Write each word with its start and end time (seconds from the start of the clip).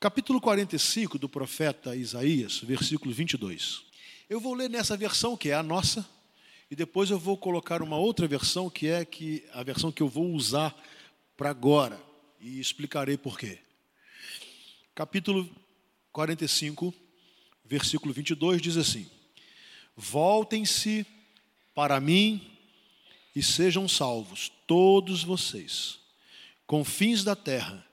Capítulo 0.00 0.40
45 0.40 1.18
do 1.18 1.28
profeta 1.28 1.94
Isaías, 1.94 2.60
versículo 2.60 3.12
22. 3.12 3.82
Eu 4.30 4.40
vou 4.40 4.54
ler 4.54 4.70
nessa 4.70 4.96
versão 4.96 5.36
que 5.36 5.50
é 5.50 5.54
a 5.54 5.62
nossa, 5.62 6.08
e 6.70 6.74
depois 6.74 7.10
eu 7.10 7.18
vou 7.18 7.36
colocar 7.36 7.82
uma 7.82 7.98
outra 7.98 8.26
versão 8.26 8.70
que 8.70 8.86
é 8.86 9.04
que 9.04 9.44
a 9.52 9.62
versão 9.62 9.92
que 9.92 10.02
eu 10.02 10.08
vou 10.08 10.32
usar 10.32 10.74
para 11.36 11.50
agora 11.50 12.00
e 12.40 12.58
explicarei 12.58 13.18
por 13.18 13.38
quê. 13.38 13.58
Capítulo 14.94 15.46
45, 16.12 16.94
versículo 17.62 18.14
22 18.14 18.62
diz 18.62 18.78
assim: 18.78 19.06
Voltem-se 19.94 21.04
para 21.74 22.00
mim 22.00 22.50
e 23.36 23.42
sejam 23.42 23.86
salvos 23.86 24.50
todos 24.66 25.22
vocês, 25.22 25.98
confins 26.66 27.22
da 27.22 27.36
terra, 27.36 27.86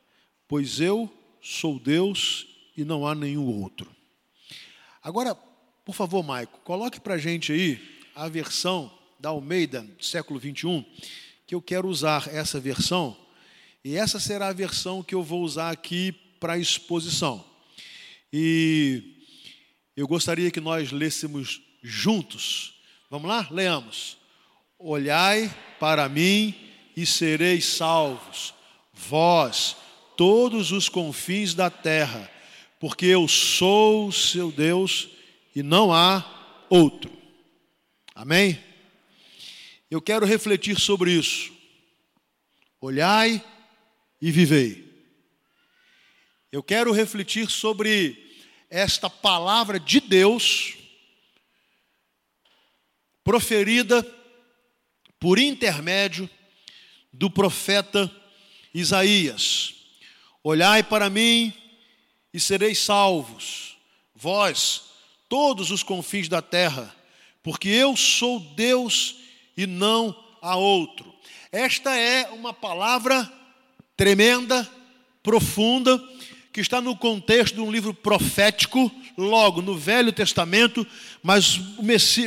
pois 0.48 0.80
eu 0.80 1.17
sou 1.42 1.80
Deus 1.80 2.48
e 2.76 2.84
não 2.84 3.08
há 3.08 3.16
nenhum 3.16 3.62
outro. 3.62 3.90
Agora, 5.02 5.36
por 5.86 5.96
favor, 5.96 6.24
Maico, 6.24 6.60
coloque 6.64 7.00
para 7.00 7.14
a 7.14 7.18
gente 7.18 7.52
aí 7.52 7.80
a 8.14 8.28
versão 8.28 8.92
da 9.20 9.30
Almeida, 9.30 9.88
século 10.02 10.40
21, 10.40 10.84
que 11.46 11.56
eu 11.56 11.62
quero 11.62 11.88
usar 11.88 12.28
essa 12.28 12.60
versão, 12.60 13.16
e 13.84 13.96
essa 13.96 14.20
será 14.20 14.50
a 14.50 14.54
versão 14.54 15.02
que 15.02 15.16
eu 15.16 15.24
vou 15.24 15.42
usar 15.44 15.72
aqui 15.72 16.12
para 16.40 16.54
a 16.54 16.58
exposição. 16.58 17.44
E 18.32 19.16
eu 19.96 20.08
gostaria 20.08 20.52
que 20.52 20.60
nós 20.60 20.92
lêssemos 20.92 21.62
juntos. 21.82 22.74
Vamos 23.10 23.30
lá? 23.30 23.48
Leamos. 23.50 24.18
Olhai 24.78 25.50
para 25.80 26.10
mim 26.10 26.54
e 26.96 27.06
sereis 27.06 27.66
salvos, 27.66 28.54
vós, 28.94 29.78
todos 30.18 30.72
os 30.72 30.90
confins 30.90 31.54
da 31.54 31.70
terra, 31.70 32.30
porque 32.80 33.06
eu 33.06 33.28
sou 33.28 34.08
o 34.08 34.12
seu 34.12 34.52
Deus 34.52 35.08
e 35.56 35.64
não 35.64 35.94
há 35.94 36.66
outro. 36.70 37.16
Amém? 38.14 38.60
Eu 39.90 40.02
quero 40.02 40.26
refletir 40.26 40.80
sobre 40.80 41.12
isso. 41.12 41.54
Olhai 42.82 43.44
e 44.22 44.32
vivei. 44.32 44.86
Eu 46.52 46.64
quero 46.64 46.92
refletir 46.92 47.50
sobre 47.50 48.26
esta 48.70 49.10
palavra 49.10 49.80
de 49.80 50.00
Deus 50.00 50.76
proferida 53.24 54.04
por 55.20 55.38
intermédio 55.38 56.30
do 57.12 57.30
profeta 57.30 58.12
Isaías. 58.74 59.77
Olhai 60.50 60.82
para 60.82 61.10
mim 61.10 61.52
e 62.34 62.40
sereis 62.40 62.80
salvos, 62.80 63.76
vós, 64.16 64.84
todos 65.28 65.72
os 65.72 65.84
confins 65.84 66.30
da 66.30 66.42
terra, 66.42 66.96
porque 67.44 67.68
eu 67.68 67.98
sou 67.98 68.40
Deus 68.56 69.18
e 69.58 69.68
não 69.68 70.16
há 70.42 70.56
outro. 70.56 71.14
Esta 71.52 71.98
é 71.98 72.30
uma 72.30 72.54
palavra 72.54 73.30
tremenda, 73.98 74.66
profunda, 75.22 76.02
que 76.54 76.62
está 76.62 76.80
no 76.80 76.96
contexto 76.96 77.56
de 77.56 77.60
um 77.60 77.70
livro 77.70 77.94
profético, 77.94 78.90
logo 79.18 79.62
no 79.62 79.78
Velho 79.78 80.14
Testamento, 80.14 80.88
mas 81.22 81.60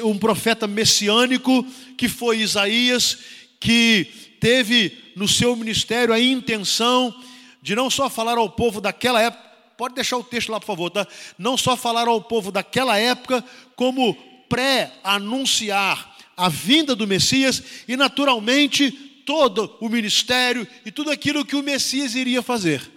um 0.04 0.18
profeta 0.18 0.66
messiânico, 0.66 1.64
que 1.96 2.06
foi 2.06 2.40
Isaías, 2.40 3.16
que 3.58 4.04
teve 4.38 5.14
no 5.16 5.26
seu 5.26 5.56
ministério 5.56 6.12
a 6.12 6.20
intenção 6.20 7.14
de 7.62 7.74
não 7.74 7.90
só 7.90 8.08
falar 8.08 8.38
ao 8.38 8.48
povo 8.48 8.80
daquela 8.80 9.20
época, 9.20 9.44
pode 9.76 9.94
deixar 9.94 10.16
o 10.16 10.24
texto 10.24 10.50
lá, 10.50 10.60
por 10.60 10.66
favor, 10.66 10.90
tá? 10.90 11.06
Não 11.38 11.56
só 11.56 11.76
falar 11.76 12.08
ao 12.08 12.20
povo 12.20 12.52
daquela 12.52 12.98
época, 12.98 13.44
como 13.74 14.14
pré-anunciar 14.48 16.16
a 16.36 16.48
vinda 16.48 16.94
do 16.94 17.06
Messias 17.06 17.62
e, 17.86 17.96
naturalmente, 17.96 18.90
todo 19.24 19.76
o 19.80 19.88
ministério 19.88 20.66
e 20.84 20.90
tudo 20.90 21.10
aquilo 21.10 21.44
que 21.44 21.56
o 21.56 21.62
Messias 21.62 22.14
iria 22.14 22.42
fazer. 22.42 22.90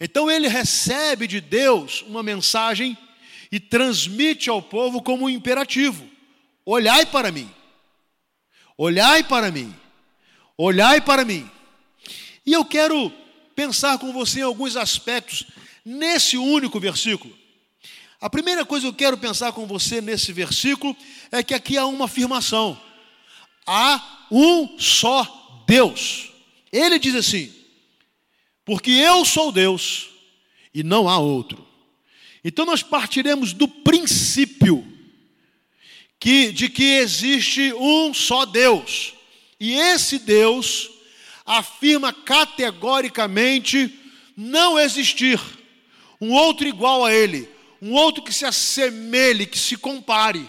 Então 0.00 0.30
ele 0.30 0.46
recebe 0.46 1.26
de 1.26 1.40
Deus 1.40 2.02
uma 2.02 2.22
mensagem 2.22 2.96
e 3.50 3.58
transmite 3.58 4.48
ao 4.48 4.62
povo 4.62 5.02
como 5.02 5.24
um 5.24 5.30
imperativo: 5.30 6.06
olhai 6.64 7.06
para 7.06 7.32
mim, 7.32 7.50
olhai 8.76 9.24
para 9.24 9.50
mim, 9.50 9.74
olhai 10.56 11.00
para 11.00 11.24
mim. 11.24 11.50
E 12.44 12.52
eu 12.52 12.64
quero 12.64 13.12
pensar 13.58 13.98
com 13.98 14.12
você 14.12 14.38
em 14.38 14.44
alguns 14.44 14.76
aspectos 14.76 15.42
nesse 15.84 16.36
único 16.36 16.78
versículo. 16.78 17.36
A 18.20 18.30
primeira 18.30 18.64
coisa 18.64 18.86
que 18.86 18.90
eu 18.90 18.96
quero 18.96 19.18
pensar 19.18 19.50
com 19.50 19.66
você 19.66 20.00
nesse 20.00 20.32
versículo 20.32 20.96
é 21.32 21.42
que 21.42 21.52
aqui 21.52 21.76
há 21.76 21.84
uma 21.84 22.04
afirmação: 22.04 22.80
há 23.66 24.26
um 24.30 24.78
só 24.78 25.64
Deus. 25.66 26.30
Ele 26.70 27.00
diz 27.00 27.16
assim: 27.16 27.52
porque 28.64 28.92
eu 28.92 29.24
sou 29.24 29.50
Deus 29.50 30.08
e 30.72 30.84
não 30.84 31.08
há 31.08 31.18
outro. 31.18 31.66
Então 32.44 32.64
nós 32.64 32.84
partiremos 32.84 33.52
do 33.52 33.66
princípio 33.66 34.86
que, 36.20 36.52
de 36.52 36.68
que 36.68 36.84
existe 36.84 37.74
um 37.74 38.14
só 38.14 38.46
Deus. 38.46 39.14
E 39.58 39.72
esse 39.72 40.20
Deus 40.20 40.90
afirma 41.48 42.12
categoricamente 42.12 43.98
não 44.36 44.78
existir 44.78 45.40
um 46.20 46.32
outro 46.32 46.68
igual 46.68 47.04
a 47.04 47.12
ele, 47.12 47.48
um 47.80 47.94
outro 47.94 48.22
que 48.22 48.32
se 48.32 48.44
assemelhe, 48.44 49.46
que 49.46 49.58
se 49.58 49.76
compare. 49.76 50.46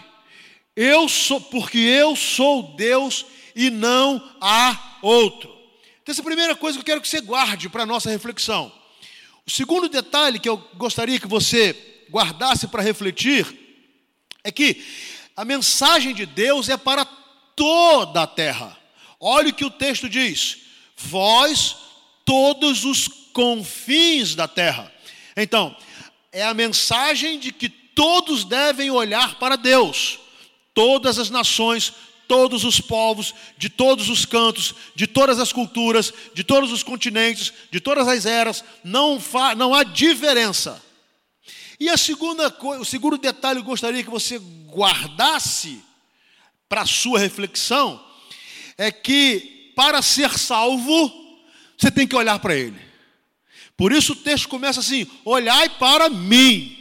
Eu 0.76 1.08
sou, 1.08 1.40
porque 1.40 1.78
eu 1.78 2.14
sou 2.14 2.74
Deus 2.76 3.24
e 3.56 3.70
não 3.70 4.22
há 4.40 4.98
outro. 5.00 5.48
Então, 6.02 6.12
essa 6.12 6.20
é 6.20 6.22
a 6.22 6.24
primeira 6.24 6.54
coisa 6.54 6.76
que 6.76 6.82
eu 6.82 6.86
quero 6.86 7.00
que 7.00 7.08
você 7.08 7.20
guarde 7.20 7.68
para 7.68 7.84
a 7.84 7.86
nossa 7.86 8.10
reflexão. 8.10 8.70
O 9.46 9.50
segundo 9.50 9.88
detalhe 9.88 10.38
que 10.38 10.48
eu 10.48 10.58
gostaria 10.74 11.18
que 11.18 11.26
você 11.26 12.04
guardasse 12.10 12.68
para 12.68 12.82
refletir 12.82 13.46
é 14.44 14.52
que 14.52 14.84
a 15.34 15.44
mensagem 15.44 16.14
de 16.14 16.26
Deus 16.26 16.68
é 16.68 16.76
para 16.76 17.04
toda 17.56 18.22
a 18.22 18.26
terra. 18.26 18.76
Olha 19.18 19.48
o 19.48 19.54
que 19.54 19.64
o 19.64 19.70
texto 19.70 20.08
diz: 20.08 20.69
Vós, 21.02 21.76
todos 22.24 22.84
os 22.84 23.08
confins 23.32 24.34
da 24.34 24.46
terra. 24.46 24.92
Então, 25.36 25.74
é 26.32 26.44
a 26.44 26.54
mensagem 26.54 27.38
de 27.38 27.52
que 27.52 27.68
todos 27.68 28.44
devem 28.44 28.90
olhar 28.90 29.38
para 29.38 29.56
Deus, 29.56 30.18
todas 30.74 31.18
as 31.18 31.30
nações, 31.30 31.92
todos 32.28 32.64
os 32.64 32.80
povos, 32.80 33.34
de 33.58 33.68
todos 33.68 34.08
os 34.08 34.24
cantos, 34.24 34.74
de 34.94 35.06
todas 35.06 35.40
as 35.40 35.52
culturas, 35.52 36.12
de 36.32 36.44
todos 36.44 36.70
os 36.70 36.82
continentes, 36.82 37.52
de 37.70 37.80
todas 37.80 38.06
as 38.06 38.24
eras, 38.24 38.62
não, 38.84 39.20
não 39.56 39.74
há 39.74 39.82
diferença. 39.82 40.80
E 41.80 41.88
a 41.88 41.96
segunda 41.96 42.54
o 42.78 42.84
segundo 42.84 43.16
detalhe 43.16 43.58
eu 43.58 43.64
gostaria 43.64 44.04
que 44.04 44.10
você 44.10 44.38
guardasse 44.68 45.82
para 46.68 46.82
a 46.82 46.86
sua 46.86 47.18
reflexão 47.18 48.00
é 48.78 48.92
que 48.92 49.59
para 49.80 50.02
ser 50.02 50.38
salvo, 50.38 51.10
você 51.74 51.90
tem 51.90 52.06
que 52.06 52.14
olhar 52.14 52.38
para 52.38 52.54
ele. 52.54 52.78
Por 53.78 53.92
isso 53.92 54.12
o 54.12 54.16
texto 54.16 54.46
começa 54.46 54.80
assim: 54.80 55.06
olhai 55.24 55.70
para 55.70 56.10
mim, 56.10 56.76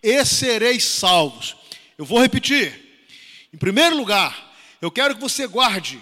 e 0.00 0.24
sereis 0.24 0.84
salvos. 0.84 1.56
Eu 1.98 2.04
vou 2.04 2.20
repetir. 2.20 3.08
Em 3.52 3.58
primeiro 3.58 3.96
lugar, 3.96 4.54
eu 4.80 4.88
quero 4.88 5.16
que 5.16 5.20
você 5.20 5.48
guarde 5.48 6.00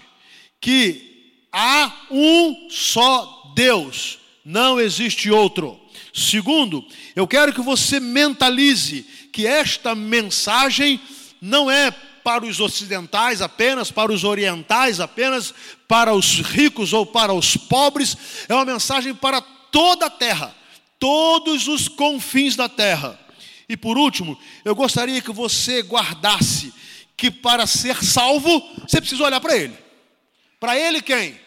que 0.60 1.46
há 1.50 2.06
um 2.10 2.69
só 2.69 3.54
Deus, 3.56 4.19
não 4.44 4.78
existe 4.78 5.30
outro. 5.30 5.80
Segundo, 6.12 6.86
eu 7.16 7.26
quero 7.26 7.54
que 7.54 7.62
você 7.62 7.99
mentalize 7.99 9.06
que 9.32 9.46
esta 9.46 9.94
mensagem 9.94 11.00
não 11.40 11.70
é 11.70 11.90
para 12.22 12.44
os 12.44 12.60
ocidentais 12.60 13.43
apenas, 13.43 13.90
para 13.90 14.12
os 14.12 14.22
orientais 14.22 15.00
apenas, 15.00 15.54
para 15.92 16.14
os 16.14 16.40
ricos 16.40 16.94
ou 16.94 17.04
para 17.04 17.34
os 17.34 17.54
pobres, 17.54 18.16
é 18.48 18.54
uma 18.54 18.64
mensagem 18.64 19.14
para 19.14 19.42
toda 19.42 20.06
a 20.06 20.10
terra, 20.10 20.56
todos 20.98 21.68
os 21.68 21.86
confins 21.86 22.56
da 22.56 22.66
terra. 22.66 23.20
E 23.68 23.76
por 23.76 23.98
último, 23.98 24.40
eu 24.64 24.74
gostaria 24.74 25.20
que 25.20 25.30
você 25.30 25.82
guardasse 25.82 26.72
que 27.14 27.30
para 27.30 27.66
ser 27.66 28.02
salvo, 28.02 28.66
você 28.88 29.02
precisa 29.02 29.22
olhar 29.22 29.38
para 29.38 29.54
Ele. 29.54 29.76
Para 30.58 30.78
Ele 30.78 31.02
quem? 31.02 31.38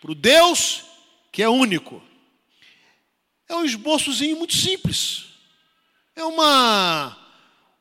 Para 0.00 0.12
o 0.12 0.14
Deus 0.14 0.84
que 1.30 1.42
é 1.42 1.48
único. 1.50 2.02
É 3.46 3.54
um 3.54 3.66
esboçozinho 3.66 4.38
muito 4.38 4.56
simples. 4.56 5.26
É 6.16 6.24
uma, 6.24 7.18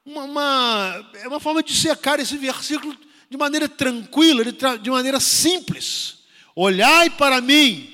uma, 0.05 0.23
uma, 0.25 1.11
é 1.13 1.27
uma 1.29 1.39
forma 1.39 1.63
de 1.63 1.73
secar 1.73 2.19
esse 2.19 2.35
versículo 2.35 2.93
de 3.29 3.37
maneira 3.37 3.67
tranquila, 3.67 4.43
de, 4.45 4.89
maneira 4.89 5.19
simples. 5.19 6.19
Olhai 6.55 7.09
para 7.09 7.41
mim 7.41 7.93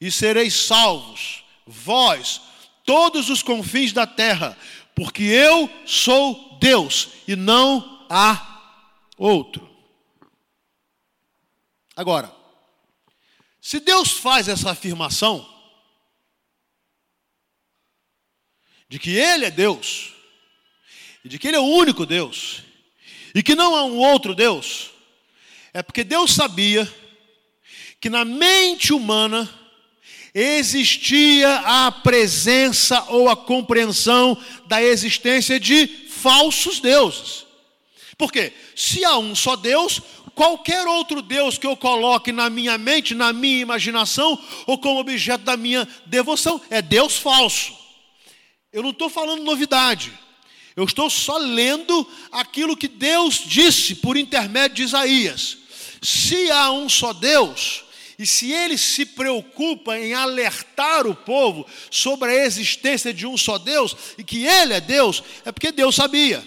e 0.00 0.10
sereis 0.10 0.54
salvos, 0.54 1.44
vós, 1.66 2.40
todos 2.84 3.28
os 3.30 3.42
confins 3.42 3.92
da 3.92 4.06
terra, 4.06 4.56
porque 4.94 5.22
eu 5.22 5.68
sou 5.86 6.58
Deus 6.60 7.08
e 7.26 7.34
não 7.34 8.06
há 8.08 8.84
outro. 9.16 9.68
Agora, 11.94 12.34
se 13.60 13.80
Deus 13.80 14.12
faz 14.12 14.48
essa 14.48 14.70
afirmação, 14.70 15.46
de 18.88 18.98
que 18.98 19.10
Ele 19.10 19.46
é 19.46 19.50
Deus, 19.50 20.14
e 21.24 21.28
de 21.28 21.38
que 21.38 21.48
Ele 21.48 21.56
é 21.56 21.60
o 21.60 21.64
único 21.64 22.06
Deus, 22.06 22.62
e 23.36 23.42
que 23.42 23.54
não 23.54 23.76
há 23.76 23.84
um 23.84 23.98
outro 23.98 24.34
Deus, 24.34 24.92
é 25.74 25.82
porque 25.82 26.02
Deus 26.02 26.32
sabia 26.34 26.90
que 28.00 28.08
na 28.08 28.24
mente 28.24 28.94
humana 28.94 29.46
existia 30.34 31.56
a 31.56 31.92
presença 31.92 33.04
ou 33.10 33.28
a 33.28 33.36
compreensão 33.36 34.42
da 34.64 34.82
existência 34.82 35.60
de 35.60 35.86
falsos 36.08 36.80
deuses. 36.80 37.44
Porque 38.16 38.54
se 38.74 39.04
há 39.04 39.18
um 39.18 39.34
só 39.34 39.54
Deus, 39.54 40.00
qualquer 40.34 40.86
outro 40.86 41.20
Deus 41.20 41.58
que 41.58 41.66
eu 41.66 41.76
coloque 41.76 42.32
na 42.32 42.48
minha 42.48 42.78
mente, 42.78 43.14
na 43.14 43.34
minha 43.34 43.60
imaginação, 43.60 44.42
ou 44.66 44.78
como 44.78 45.00
objeto 45.00 45.44
da 45.44 45.58
minha 45.58 45.86
devoção, 46.06 46.58
é 46.70 46.80
Deus 46.80 47.18
falso. 47.18 47.76
Eu 48.72 48.82
não 48.82 48.90
estou 48.90 49.10
falando 49.10 49.44
novidade. 49.44 50.10
Eu 50.76 50.84
estou 50.84 51.08
só 51.08 51.38
lendo 51.38 52.06
aquilo 52.30 52.76
que 52.76 52.86
Deus 52.86 53.42
disse 53.46 53.94
por 53.94 54.16
intermédio 54.16 54.76
de 54.76 54.82
Isaías. 54.82 55.56
Se 56.02 56.50
há 56.50 56.70
um 56.70 56.86
só 56.86 57.14
Deus, 57.14 57.84
e 58.18 58.26
se 58.26 58.52
ele 58.52 58.76
se 58.76 59.06
preocupa 59.06 59.98
em 59.98 60.12
alertar 60.12 61.06
o 61.06 61.14
povo 61.14 61.66
sobre 61.90 62.30
a 62.30 62.44
existência 62.44 63.12
de 63.12 63.26
um 63.26 63.38
só 63.38 63.56
Deus, 63.56 63.96
e 64.18 64.22
que 64.22 64.44
ele 64.44 64.74
é 64.74 64.80
Deus, 64.80 65.22
é 65.46 65.50
porque 65.50 65.72
Deus 65.72 65.94
sabia 65.94 66.46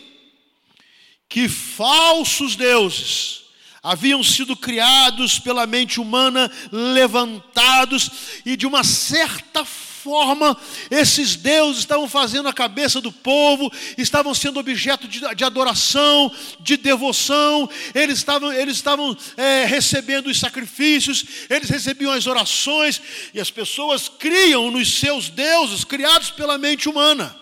que 1.28 1.48
falsos 1.48 2.56
deuses 2.56 3.42
haviam 3.82 4.24
sido 4.24 4.56
criados 4.56 5.40
pela 5.40 5.66
mente 5.66 6.00
humana, 6.00 6.52
levantados, 6.72 8.12
e 8.46 8.58
de 8.58 8.68
uma 8.68 8.84
certa 8.84 9.66
forma, 9.66 9.89
forma, 10.10 10.58
esses 10.90 11.36
deuses 11.36 11.82
estavam 11.82 12.10
fazendo 12.10 12.50
a 12.50 12.54
cabeça 12.54 13.00
do 13.00 13.12
povo, 13.12 13.72
estavam 13.96 14.34
sendo 14.34 14.60
objeto 14.60 15.08
de, 15.08 15.20
de 15.36 15.44
adoração, 15.44 16.32
de 16.60 16.78
devoção, 16.78 17.70
eles 17.94 18.18
estavam, 18.18 18.52
eles 18.52 18.76
estavam 18.78 19.16
é, 19.38 19.66
recebendo 19.66 20.26
os 20.26 20.40
sacrifícios, 20.40 21.24
eles 21.48 21.70
recebiam 21.70 22.12
as 22.12 22.26
orações, 22.26 23.00
e 23.36 23.40
as 23.40 23.52
pessoas 23.52 24.10
criam 24.10 24.72
nos 24.72 25.00
seus 25.00 25.30
deuses, 25.30 25.84
criados 25.84 26.32
pela 26.32 26.58
mente 26.58 26.90
humana. 26.90 27.40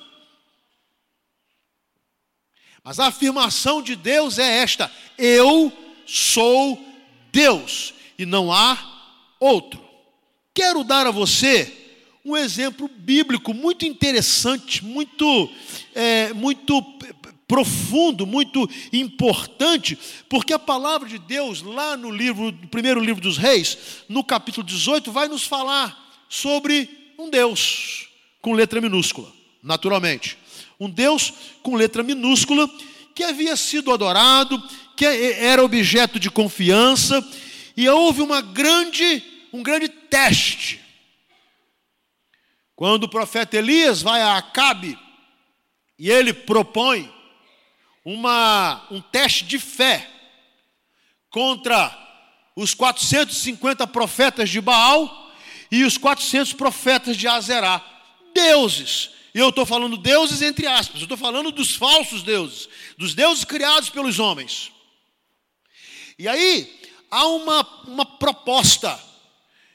Mas 2.84 3.00
a 3.00 3.08
afirmação 3.08 3.81
de 3.81 3.96
Deus 3.96 4.38
é 4.40 4.58
esta: 4.58 4.92
Eu 5.18 5.72
sou 6.06 6.86
Deus, 7.31 7.94
e 8.20 8.25
não 8.25 8.52
há 8.52 8.78
outro. 9.40 9.81
Quero 10.54 10.84
dar 10.84 11.08
a 11.08 11.12
você 11.12 11.87
um 12.27 12.35
exemplo 12.35 12.89
bíblico 12.94 13.53
muito 13.53 13.85
interessante, 13.85 14.83
muito, 14.83 15.50
é, 15.95 16.33
muito 16.33 16.83
profundo, 17.47 18.27
muito 18.27 18.69
importante, 18.91 19.97
porque 20.27 20.51
a 20.51 20.59
palavra 20.59 21.07
de 21.07 21.18
Deus, 21.18 21.62
lá 21.62 21.95
no 21.95 22.12
livro, 22.12 22.51
no 22.51 22.68
primeiro 22.68 23.00
livro 23.00 23.21
dos 23.21 23.38
Reis, 23.38 23.77
no 24.09 24.25
capítulo 24.25 24.68
18, 24.68 25.09
vai 25.09 25.29
nos 25.29 25.44
falar 25.44 26.25
sobre 26.27 26.89
um 27.18 27.29
Deus 27.29 28.09
com 28.41 28.51
letra 28.51 28.81
minúscula, 28.81 29.31
naturalmente. 29.63 30.38
Um 30.77 30.89
Deus 30.89 31.33
com 31.63 31.77
letra 31.77 32.03
minúscula 32.03 32.69
que 33.15 33.24
havia 33.24 33.56
sido 33.56 33.94
adorado, 33.94 34.62
que 34.97 35.06
era 35.06 35.63
objeto 35.63 36.19
de 36.19 36.29
confiança, 36.29 37.25
e 37.77 37.88
houve 37.88 38.21
uma 38.21 38.41
grande, 38.41 39.24
um 39.53 39.63
grande 39.63 39.88
teste 39.88 40.87
quando 42.77 43.06
o 43.06 43.09
profeta 43.09 43.57
Elias 43.57 44.03
vai 44.03 44.21
a 44.21 44.38
Acabe 44.38 44.97
e 45.97 46.12
ele 46.12 46.31
propõe 46.31 47.12
uma, 48.06 48.85
um 48.91 49.01
teste 49.01 49.45
de 49.45 49.57
fé 49.57 50.07
contra 51.31 51.91
os 52.56 52.75
450 52.75 53.88
profetas 53.88 54.51
de 54.51 54.62
Baal 54.62 55.33
e 55.71 55.83
os 55.83 55.97
400 55.97 56.53
profetas 56.53 57.18
de 57.18 57.27
Azerá, 57.27 57.83
deuses. 58.31 59.09
E 59.33 59.39
eu 59.39 59.50
estou 59.50 59.65
falando 59.65 59.97
deuses 59.97 60.44
entre 60.44 60.68
aspas, 60.68 61.01
eu 61.01 61.06
estou 61.06 61.18
falando 61.18 61.51
dos 61.51 61.75
falsos 61.75 62.21
deuses, 62.21 62.69
dos 62.95 63.15
deuses 63.15 63.44
criados 63.44 63.89
pelos 63.89 64.19
homens. 64.19 64.71
E 66.19 66.27
aí 66.27 66.79
há 67.09 67.25
uma, 67.25 67.83
uma 67.88 68.06
proposta 68.06 69.03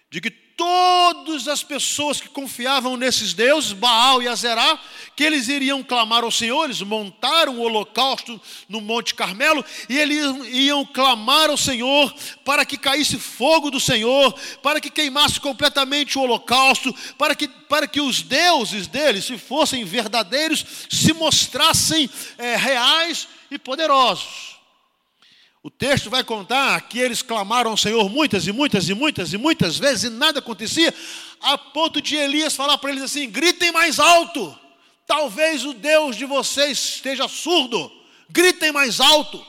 de 0.08 0.20
que 0.20 0.41
todas 0.62 1.48
as 1.48 1.64
pessoas 1.64 2.20
que 2.20 2.28
confiavam 2.28 2.96
nesses 2.96 3.34
deuses, 3.34 3.72
Baal 3.72 4.22
e 4.22 4.28
Azerá, 4.28 4.78
que 5.16 5.24
eles 5.24 5.48
iriam 5.48 5.82
clamar 5.82 6.22
ao 6.22 6.30
Senhor, 6.30 6.66
eles 6.66 6.80
montaram 6.82 7.58
o 7.58 7.62
holocausto 7.62 8.40
no 8.68 8.80
Monte 8.80 9.12
Carmelo 9.12 9.64
e 9.88 9.98
eles 9.98 10.24
iam 10.52 10.84
clamar 10.84 11.50
ao 11.50 11.56
Senhor 11.56 12.14
para 12.44 12.64
que 12.64 12.76
caísse 12.76 13.18
fogo 13.18 13.72
do 13.72 13.80
Senhor, 13.80 14.32
para 14.62 14.80
que 14.80 14.88
queimasse 14.88 15.40
completamente 15.40 16.16
o 16.16 16.22
holocausto, 16.22 16.94
para 17.18 17.34
que, 17.34 17.48
para 17.48 17.88
que 17.88 18.00
os 18.00 18.22
deuses 18.22 18.86
deles, 18.86 19.24
se 19.24 19.36
fossem 19.36 19.84
verdadeiros, 19.84 20.64
se 20.88 21.12
mostrassem 21.12 22.08
é, 22.38 22.54
reais 22.54 23.26
e 23.50 23.58
poderosos. 23.58 24.51
O 25.64 25.70
texto 25.70 26.10
vai 26.10 26.24
contar 26.24 26.80
que 26.88 26.98
eles 26.98 27.22
clamaram 27.22 27.70
ao 27.70 27.76
Senhor 27.76 28.10
muitas 28.10 28.48
e 28.48 28.52
muitas 28.52 28.88
e 28.88 28.94
muitas 28.94 29.32
e 29.32 29.38
muitas 29.38 29.78
vezes 29.78 30.04
e 30.04 30.10
nada 30.10 30.40
acontecia, 30.40 30.92
a 31.40 31.56
ponto 31.56 32.02
de 32.02 32.16
Elias 32.16 32.56
falar 32.56 32.78
para 32.78 32.90
eles 32.90 33.04
assim: 33.04 33.30
gritem 33.30 33.70
mais 33.70 34.00
alto, 34.00 34.58
talvez 35.06 35.64
o 35.64 35.72
Deus 35.72 36.16
de 36.16 36.24
vocês 36.24 36.96
esteja 36.96 37.28
surdo, 37.28 37.92
gritem 38.28 38.72
mais 38.72 38.98
alto, 38.98 39.44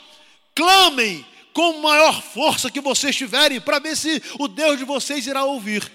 clamem 0.53 1.25
com 1.51 1.81
maior 1.81 2.21
força 2.21 2.69
que 2.69 2.79
vocês 2.79 3.15
tiverem, 3.15 3.59
para 3.59 3.79
ver 3.79 3.97
se 3.97 4.21
o 4.37 4.47
Deus 4.47 4.77
de 4.77 4.85
vocês 4.85 5.25
irá 5.25 5.43
ouvir. 5.43 5.91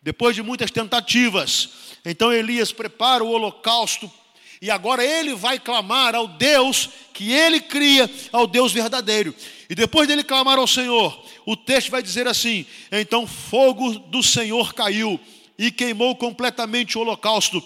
Depois 0.00 0.34
de 0.34 0.42
muitas 0.42 0.70
tentativas, 0.70 1.68
então 2.02 2.32
Elias 2.32 2.72
prepara 2.72 3.22
o 3.22 3.28
holocausto 3.28 4.10
e 4.60 4.70
agora 4.70 5.04
ele 5.04 5.34
vai 5.34 5.58
clamar 5.58 6.14
ao 6.14 6.26
Deus 6.26 6.88
que 7.12 7.32
ele 7.32 7.60
cria, 7.60 8.10
ao 8.32 8.46
Deus 8.46 8.72
verdadeiro. 8.72 9.34
E 9.70 9.74
depois 9.74 10.08
dele 10.08 10.24
clamar 10.24 10.58
ao 10.58 10.66
Senhor, 10.66 11.24
o 11.46 11.56
texto 11.56 11.90
vai 11.90 12.02
dizer 12.02 12.26
assim: 12.26 12.66
Então 12.90 13.26
fogo 13.26 13.98
do 13.98 14.22
Senhor 14.22 14.74
caiu 14.74 15.18
e 15.58 15.70
queimou 15.70 16.14
completamente 16.16 16.96
o 16.96 17.00
holocausto, 17.00 17.62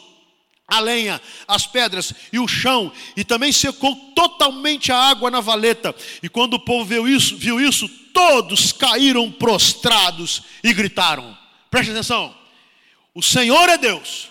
a 0.69 0.81
lenha, 0.81 1.21
as 1.47 1.67
pedras 1.67 2.13
e 2.33 2.39
o 2.39 2.49
chão, 2.49 2.93
e 3.17 3.25
também 3.25 3.53
secou 3.53 3.95
totalmente 4.15 4.93
a 4.93 4.97
água 4.97 5.31
na 5.31 5.41
valeta. 5.41 5.95
E 6.23 6.29
quando 6.29 6.55
o 6.55 6.61
povo 6.61 6.85
viu 6.85 7.09
isso, 7.09 7.37
viu 7.37 7.61
isso, 7.61 7.89
todos 8.13 8.73
caíram 8.73 9.31
prostrados 9.31 10.43
e 10.63 10.73
gritaram. 10.73 11.37
Preste 11.71 11.91
atenção. 11.91 12.35
O 13.15 13.23
Senhor 13.23 13.69
é 13.69 13.79
Deus. 13.79 14.29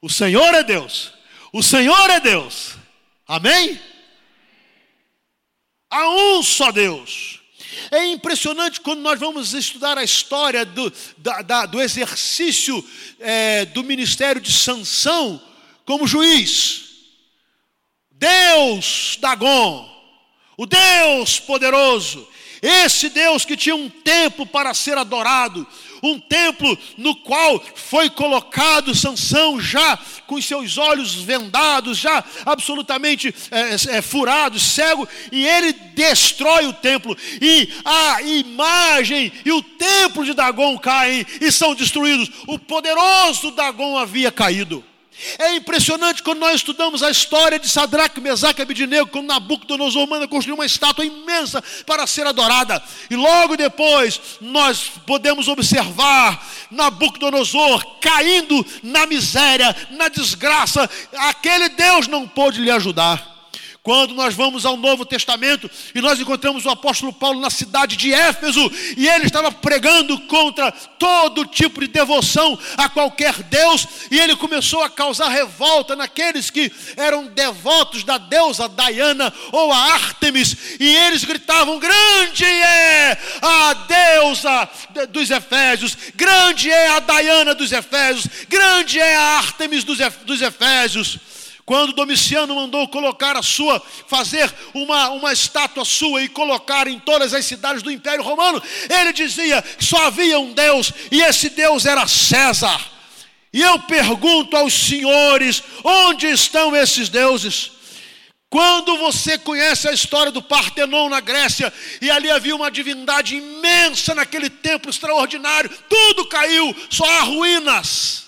O 0.00 0.08
Senhor 0.08 0.54
é 0.54 0.62
Deus. 0.62 1.12
O 1.52 1.62
Senhor 1.62 2.10
é 2.10 2.20
Deus. 2.20 2.76
Amém? 3.26 3.80
Há 5.90 6.08
um 6.08 6.42
só 6.42 6.70
Deus. 6.70 7.40
É 7.90 8.04
impressionante 8.06 8.80
quando 8.80 9.00
nós 9.00 9.18
vamos 9.18 9.52
estudar 9.52 9.98
a 9.98 10.04
história 10.04 10.64
do, 10.64 10.92
da, 11.16 11.42
da, 11.42 11.66
do 11.66 11.80
exercício 11.80 12.84
é, 13.18 13.64
do 13.66 13.82
ministério 13.82 14.40
de 14.40 14.52
Sansão 14.52 15.40
como 15.84 16.06
juiz. 16.06 16.90
Deus 18.10 19.16
Dagon, 19.20 19.88
o 20.56 20.66
Deus 20.66 21.40
poderoso, 21.40 22.28
esse 22.62 23.08
Deus 23.08 23.44
que 23.44 23.56
tinha 23.56 23.74
um 23.74 23.88
tempo 23.88 24.44
para 24.44 24.74
ser 24.74 24.98
adorado, 24.98 25.66
um 26.02 26.18
templo 26.18 26.76
no 26.96 27.14
qual 27.16 27.62
foi 27.74 28.08
colocado 28.10 28.94
Sansão 28.94 29.60
já 29.60 29.98
com 30.26 30.40
seus 30.40 30.78
olhos 30.78 31.14
vendados, 31.14 31.98
já 31.98 32.24
absolutamente 32.44 33.34
é, 33.50 33.96
é, 33.96 34.02
furados, 34.02 34.62
cego, 34.62 35.08
e 35.30 35.46
ele 35.46 35.72
destrói 35.72 36.66
o 36.66 36.72
templo, 36.72 37.16
e 37.40 37.68
a 37.84 38.22
imagem 38.22 39.32
e 39.44 39.52
o 39.52 39.62
templo 39.62 40.24
de 40.24 40.34
Dagon 40.34 40.78
caem 40.78 41.26
e 41.40 41.50
são 41.50 41.74
destruídos. 41.74 42.30
O 42.46 42.58
poderoso 42.58 43.50
Dagon 43.50 43.96
havia 43.98 44.30
caído. 44.30 44.84
É 45.38 45.54
impressionante 45.54 46.22
quando 46.22 46.40
nós 46.40 46.56
estudamos 46.56 47.02
a 47.02 47.10
história 47.10 47.58
de 47.58 47.68
Sadraque, 47.68 48.20
Mesaque 48.20 48.60
e 48.60 48.62
Abidinego, 48.62 49.10
quando 49.10 49.26
Nabucodonosor 49.26 50.06
manda 50.08 50.28
construir 50.28 50.54
uma 50.54 50.66
estátua 50.66 51.04
imensa 51.04 51.62
para 51.84 52.06
ser 52.06 52.26
adorada. 52.26 52.82
E 53.10 53.16
logo 53.16 53.56
depois 53.56 54.20
nós 54.40 54.90
podemos 55.06 55.48
observar 55.48 56.46
Nabucodonosor 56.70 57.98
caindo 58.00 58.64
na 58.82 59.06
miséria, 59.06 59.74
na 59.90 60.08
desgraça. 60.08 60.88
Aquele 61.16 61.68
Deus 61.70 62.06
não 62.06 62.26
pôde 62.26 62.60
lhe 62.60 62.70
ajudar. 62.70 63.39
Quando 63.82 64.14
nós 64.14 64.34
vamos 64.34 64.66
ao 64.66 64.76
Novo 64.76 65.06
Testamento 65.06 65.70
e 65.94 66.02
nós 66.02 66.20
encontramos 66.20 66.66
o 66.66 66.70
apóstolo 66.70 67.14
Paulo 67.14 67.40
na 67.40 67.48
cidade 67.48 67.96
de 67.96 68.12
Éfeso 68.12 68.70
e 68.94 69.08
ele 69.08 69.24
estava 69.24 69.50
pregando 69.50 70.20
contra 70.26 70.70
todo 70.70 71.46
tipo 71.46 71.80
de 71.80 71.86
devoção 71.86 72.58
a 72.76 72.90
qualquer 72.90 73.42
Deus 73.44 73.86
e 74.10 74.20
ele 74.20 74.36
começou 74.36 74.82
a 74.82 74.90
causar 74.90 75.28
revolta 75.28 75.96
naqueles 75.96 76.50
que 76.50 76.70
eram 76.94 77.28
devotos 77.28 78.04
da 78.04 78.18
deusa 78.18 78.68
Diana 78.68 79.32
ou 79.50 79.72
a 79.72 79.94
Ártemis 79.94 80.76
e 80.78 80.94
eles 80.96 81.24
gritavam: 81.24 81.78
Grande 81.78 82.44
é 82.44 83.18
a 83.40 83.72
deusa 83.72 84.68
dos 85.08 85.30
Efésios, 85.30 85.96
grande 86.14 86.70
é 86.70 86.88
a 86.88 87.00
Diana 87.00 87.54
dos 87.54 87.72
Efésios, 87.72 88.26
grande 88.46 89.00
é 89.00 89.16
a 89.16 89.38
Ártemis 89.38 89.84
dos 89.84 90.42
Efésios. 90.42 91.18
Quando 91.70 91.92
Domiciano 91.92 92.52
mandou 92.56 92.88
colocar 92.88 93.36
a 93.36 93.44
sua, 93.44 93.80
fazer 94.08 94.52
uma, 94.74 95.10
uma 95.10 95.32
estátua 95.32 95.84
sua 95.84 96.20
e 96.20 96.28
colocar 96.28 96.88
em 96.88 96.98
todas 96.98 97.32
as 97.32 97.46
cidades 97.46 97.80
do 97.80 97.92
Império 97.92 98.24
Romano, 98.24 98.60
ele 98.88 99.12
dizia 99.12 99.62
que 99.62 99.84
só 99.84 100.06
havia 100.06 100.40
um 100.40 100.52
Deus 100.52 100.92
e 101.12 101.22
esse 101.22 101.48
Deus 101.50 101.86
era 101.86 102.08
César. 102.08 102.76
E 103.52 103.62
eu 103.62 103.78
pergunto 103.82 104.56
aos 104.56 104.74
senhores: 104.74 105.62
onde 105.84 106.26
estão 106.26 106.74
esses 106.74 107.08
deuses? 107.08 107.70
Quando 108.48 108.96
você 108.96 109.38
conhece 109.38 109.86
a 109.86 109.92
história 109.92 110.32
do 110.32 110.42
Partenon 110.42 111.08
na 111.08 111.20
Grécia, 111.20 111.72
e 112.02 112.10
ali 112.10 112.32
havia 112.32 112.56
uma 112.56 112.68
divindade 112.68 113.36
imensa 113.36 114.12
naquele 114.12 114.50
templo 114.50 114.90
extraordinário, 114.90 115.70
tudo 115.88 116.26
caiu, 116.26 116.74
só 116.90 117.04
há 117.08 117.20
ruínas. 117.20 118.24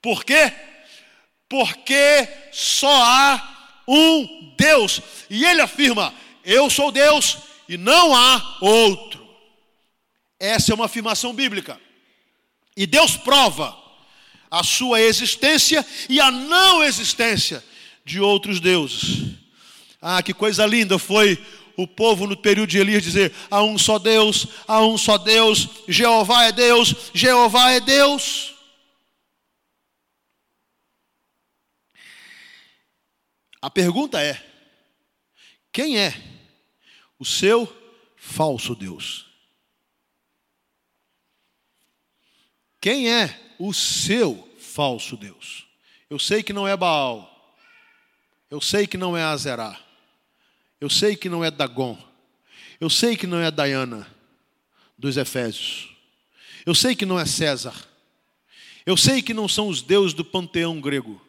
Por 0.00 0.24
quê? 0.24 0.69
Porque 1.50 2.28
só 2.52 3.02
há 3.02 3.82
um 3.86 4.54
Deus. 4.56 5.02
E 5.28 5.44
ele 5.44 5.60
afirma: 5.60 6.14
Eu 6.44 6.70
sou 6.70 6.92
Deus 6.92 7.38
e 7.68 7.76
não 7.76 8.14
há 8.14 8.58
outro. 8.62 9.28
Essa 10.38 10.72
é 10.72 10.74
uma 10.74 10.86
afirmação 10.86 11.34
bíblica. 11.34 11.78
E 12.76 12.86
Deus 12.86 13.16
prova 13.16 13.76
a 14.48 14.62
sua 14.62 15.02
existência 15.02 15.84
e 16.08 16.20
a 16.20 16.30
não 16.30 16.84
existência 16.84 17.62
de 18.04 18.20
outros 18.20 18.60
deuses. 18.60 19.34
Ah, 20.00 20.22
que 20.22 20.32
coisa 20.32 20.64
linda 20.64 20.98
foi 20.98 21.36
o 21.76 21.86
povo 21.86 22.26
no 22.26 22.36
período 22.36 22.70
de 22.70 22.78
Elias 22.78 23.02
dizer: 23.02 23.32
há 23.50 23.60
um 23.60 23.76
só 23.76 23.98
Deus, 23.98 24.46
há 24.68 24.80
um 24.82 24.96
só 24.96 25.18
Deus, 25.18 25.68
Jeová 25.88 26.44
é 26.44 26.52
Deus, 26.52 26.94
Jeová 27.12 27.72
é 27.72 27.80
Deus. 27.80 28.54
A 33.60 33.68
pergunta 33.68 34.22
é: 34.22 34.42
quem 35.72 35.98
é 35.98 36.14
o 37.18 37.24
seu 37.24 37.66
falso 38.16 38.74
Deus? 38.74 39.26
Quem 42.80 43.12
é 43.12 43.54
o 43.58 43.74
seu 43.74 44.48
falso 44.58 45.16
Deus? 45.16 45.66
Eu 46.08 46.18
sei 46.18 46.42
que 46.42 46.52
não 46.52 46.66
é 46.66 46.76
Baal. 46.76 47.28
Eu 48.50 48.60
sei 48.60 48.86
que 48.86 48.96
não 48.96 49.16
é 49.16 49.22
Azerá. 49.22 49.78
Eu 50.80 50.88
sei 50.88 51.14
que 51.14 51.28
não 51.28 51.44
é 51.44 51.50
Dagon. 51.50 51.96
Eu 52.80 52.88
sei 52.88 53.16
que 53.16 53.26
não 53.26 53.38
é 53.38 53.50
Diana 53.50 54.10
dos 54.96 55.16
Efésios. 55.16 55.94
Eu 56.64 56.74
sei 56.74 56.96
que 56.96 57.04
não 57.04 57.20
é 57.20 57.26
César. 57.26 57.74
Eu 58.86 58.96
sei 58.96 59.22
que 59.22 59.34
não 59.34 59.46
são 59.46 59.68
os 59.68 59.82
deuses 59.82 60.14
do 60.14 60.24
panteão 60.24 60.80
grego 60.80 61.20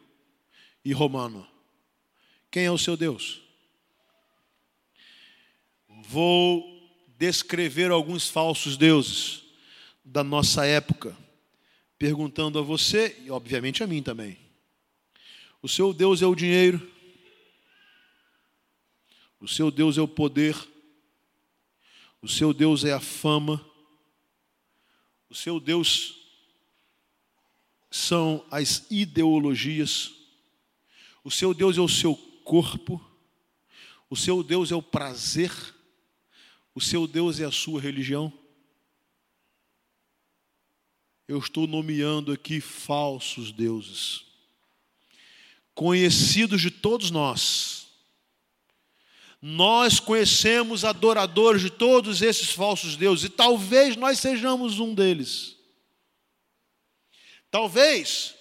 e 0.84 0.92
romano. 0.92 1.46
Quem 2.52 2.66
é 2.66 2.70
o 2.70 2.76
seu 2.76 2.98
Deus? 2.98 3.40
Vou 5.88 6.70
descrever 7.16 7.90
alguns 7.90 8.28
falsos 8.28 8.76
deuses 8.76 9.42
da 10.04 10.22
nossa 10.22 10.66
época, 10.66 11.16
perguntando 11.98 12.58
a 12.58 12.62
você 12.62 13.18
e, 13.24 13.30
obviamente, 13.30 13.82
a 13.82 13.86
mim 13.86 14.02
também. 14.02 14.36
O 15.62 15.68
seu 15.68 15.94
Deus 15.94 16.20
é 16.20 16.26
o 16.26 16.34
dinheiro, 16.34 16.92
o 19.40 19.48
seu 19.48 19.70
Deus 19.70 19.96
é 19.96 20.02
o 20.02 20.08
poder, 20.08 20.54
o 22.20 22.28
seu 22.28 22.52
Deus 22.52 22.84
é 22.84 22.92
a 22.92 23.00
fama, 23.00 23.64
o 25.30 25.34
seu 25.34 25.58
Deus 25.58 26.18
são 27.90 28.44
as 28.50 28.84
ideologias, 28.90 30.12
o 31.24 31.30
seu 31.30 31.54
Deus 31.54 31.78
é 31.78 31.80
o 31.80 31.88
seu 31.88 32.31
corpo, 32.42 33.00
o 34.10 34.16
seu 34.16 34.42
Deus 34.42 34.70
é 34.70 34.74
o 34.74 34.82
prazer, 34.82 35.52
o 36.74 36.80
seu 36.80 37.06
Deus 37.06 37.40
é 37.40 37.44
a 37.44 37.50
sua 37.50 37.80
religião. 37.80 38.32
Eu 41.26 41.38
estou 41.38 41.66
nomeando 41.66 42.32
aqui 42.32 42.60
falsos 42.60 43.52
deuses, 43.52 44.26
conhecidos 45.74 46.60
de 46.60 46.70
todos 46.70 47.10
nós. 47.10 47.86
Nós 49.40 49.98
conhecemos 49.98 50.84
adoradores 50.84 51.62
de 51.62 51.70
todos 51.70 52.22
esses 52.22 52.50
falsos 52.50 52.96
deuses, 52.96 53.24
e 53.24 53.28
talvez 53.28 53.96
nós 53.96 54.18
sejamos 54.18 54.78
um 54.78 54.94
deles. 54.94 55.56
Talvez 57.50 58.34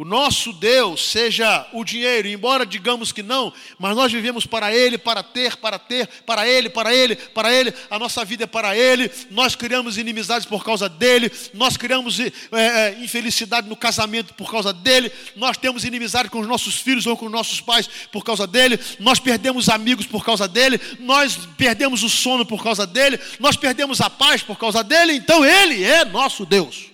o 0.00 0.04
nosso 0.06 0.50
Deus 0.54 1.10
seja 1.10 1.68
o 1.74 1.84
dinheiro, 1.84 2.26
embora 2.26 2.64
digamos 2.64 3.12
que 3.12 3.22
não, 3.22 3.52
mas 3.78 3.94
nós 3.94 4.10
vivemos 4.10 4.46
para 4.46 4.74
Ele, 4.74 4.96
para 4.96 5.22
ter, 5.22 5.56
para 5.56 5.78
ter, 5.78 6.08
para 6.24 6.48
Ele, 6.48 6.70
para 6.70 6.94
Ele, 6.94 7.16
para 7.16 7.52
Ele, 7.52 7.70
a 7.90 7.98
nossa 7.98 8.24
vida 8.24 8.44
é 8.44 8.46
para 8.46 8.74
Ele, 8.74 9.10
nós 9.30 9.54
criamos 9.54 9.98
inimizades 9.98 10.46
por 10.46 10.64
causa 10.64 10.88
dEle, 10.88 11.30
nós 11.52 11.76
criamos 11.76 12.18
é, 12.18 12.32
é, 12.50 12.98
infelicidade 12.98 13.68
no 13.68 13.76
casamento 13.76 14.32
por 14.32 14.50
causa 14.50 14.72
dEle, 14.72 15.12
nós 15.36 15.58
temos 15.58 15.84
inimizade 15.84 16.30
com 16.30 16.40
os 16.40 16.48
nossos 16.48 16.76
filhos 16.76 17.06
ou 17.06 17.14
com 17.14 17.26
os 17.26 17.32
nossos 17.32 17.60
pais 17.60 17.86
por 18.10 18.24
causa 18.24 18.46
dEle, 18.46 18.80
nós 18.98 19.20
perdemos 19.20 19.68
amigos 19.68 20.06
por 20.06 20.24
causa 20.24 20.48
dEle, 20.48 20.80
nós 20.98 21.36
perdemos 21.58 22.02
o 22.02 22.08
sono 22.08 22.46
por 22.46 22.64
causa 22.64 22.86
dEle, 22.86 23.20
nós 23.38 23.54
perdemos 23.54 24.00
a 24.00 24.08
paz 24.08 24.42
por 24.42 24.58
causa 24.58 24.82
dEle, 24.82 25.12
então 25.12 25.44
Ele 25.44 25.84
é 25.84 26.06
nosso 26.06 26.46
Deus. 26.46 26.89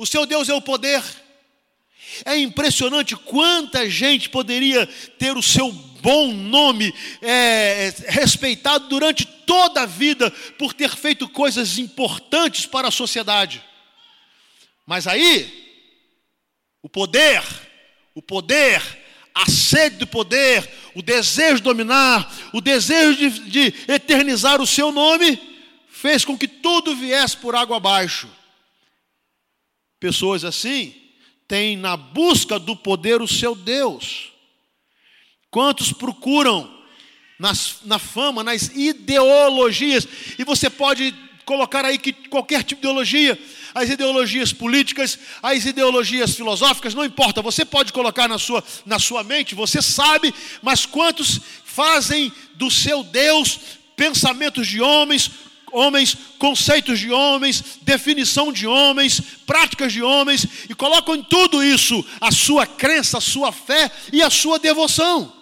O 0.00 0.06
seu 0.06 0.24
Deus 0.24 0.48
é 0.48 0.54
o 0.54 0.62
poder. 0.62 1.04
É 2.24 2.34
impressionante 2.34 3.14
quanta 3.14 3.88
gente 3.90 4.30
poderia 4.30 4.86
ter 5.18 5.36
o 5.36 5.42
seu 5.42 5.70
bom 5.70 6.32
nome 6.32 6.94
é, 7.20 7.92
respeitado 8.08 8.88
durante 8.88 9.26
toda 9.26 9.82
a 9.82 9.86
vida 9.86 10.30
por 10.58 10.72
ter 10.72 10.88
feito 10.96 11.28
coisas 11.28 11.76
importantes 11.76 12.64
para 12.64 12.88
a 12.88 12.90
sociedade. 12.90 13.62
Mas 14.86 15.06
aí, 15.06 15.52
o 16.80 16.88
poder, 16.88 17.42
o 18.14 18.22
poder, 18.22 18.82
a 19.34 19.50
sede 19.50 19.96
do 19.96 20.06
poder, 20.06 20.66
o 20.94 21.02
desejo 21.02 21.56
de 21.56 21.62
dominar, 21.62 22.50
o 22.54 22.62
desejo 22.62 23.18
de, 23.18 23.50
de 23.50 23.74
eternizar 23.86 24.62
o 24.62 24.66
seu 24.66 24.90
nome, 24.90 25.38
fez 25.90 26.24
com 26.24 26.38
que 26.38 26.48
tudo 26.48 26.96
viesse 26.96 27.36
por 27.36 27.54
água 27.54 27.76
abaixo. 27.76 28.39
Pessoas 30.00 30.44
assim 30.44 30.94
têm 31.46 31.76
na 31.76 31.96
busca 31.96 32.58
do 32.58 32.74
poder 32.74 33.20
o 33.20 33.28
seu 33.28 33.54
Deus. 33.54 34.32
Quantos 35.50 35.92
procuram 35.92 36.80
nas, 37.38 37.78
na 37.84 37.98
fama, 37.98 38.42
nas 38.42 38.68
ideologias, 38.74 40.06
e 40.38 40.44
você 40.44 40.70
pode 40.70 41.14
colocar 41.44 41.84
aí 41.84 41.98
que 41.98 42.12
qualquer 42.12 42.62
tipo 42.62 42.80
de 42.80 42.86
ideologia, 42.86 43.38
as 43.74 43.90
ideologias 43.90 44.52
políticas, 44.52 45.18
as 45.42 45.64
ideologias 45.64 46.34
filosóficas, 46.34 46.94
não 46.94 47.04
importa, 47.04 47.42
você 47.42 47.64
pode 47.64 47.92
colocar 47.92 48.28
na 48.28 48.38
sua, 48.38 48.62
na 48.86 48.98
sua 48.98 49.24
mente, 49.24 49.54
você 49.54 49.82
sabe, 49.82 50.32
mas 50.62 50.86
quantos 50.86 51.40
fazem 51.64 52.32
do 52.54 52.70
seu 52.70 53.02
Deus 53.02 53.58
pensamentos 53.96 54.68
de 54.68 54.80
homens, 54.80 55.30
homens, 55.72 56.16
conceitos 56.38 56.98
de 56.98 57.10
homens, 57.10 57.78
definição 57.82 58.52
de 58.52 58.66
homens, 58.66 59.20
práticas 59.46 59.92
de 59.92 60.02
homens, 60.02 60.46
e 60.68 60.74
colocam 60.74 61.14
em 61.14 61.22
tudo 61.22 61.62
isso 61.62 62.04
a 62.20 62.30
sua 62.30 62.66
crença, 62.66 63.18
a 63.18 63.20
sua 63.20 63.52
fé 63.52 63.90
e 64.12 64.22
a 64.22 64.30
sua 64.30 64.58
devoção. 64.58 65.32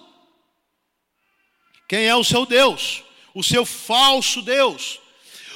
Quem 1.88 2.04
é 2.04 2.14
o 2.14 2.24
seu 2.24 2.44
Deus? 2.44 3.02
O 3.34 3.42
seu 3.42 3.64
falso 3.64 4.42
Deus. 4.42 4.98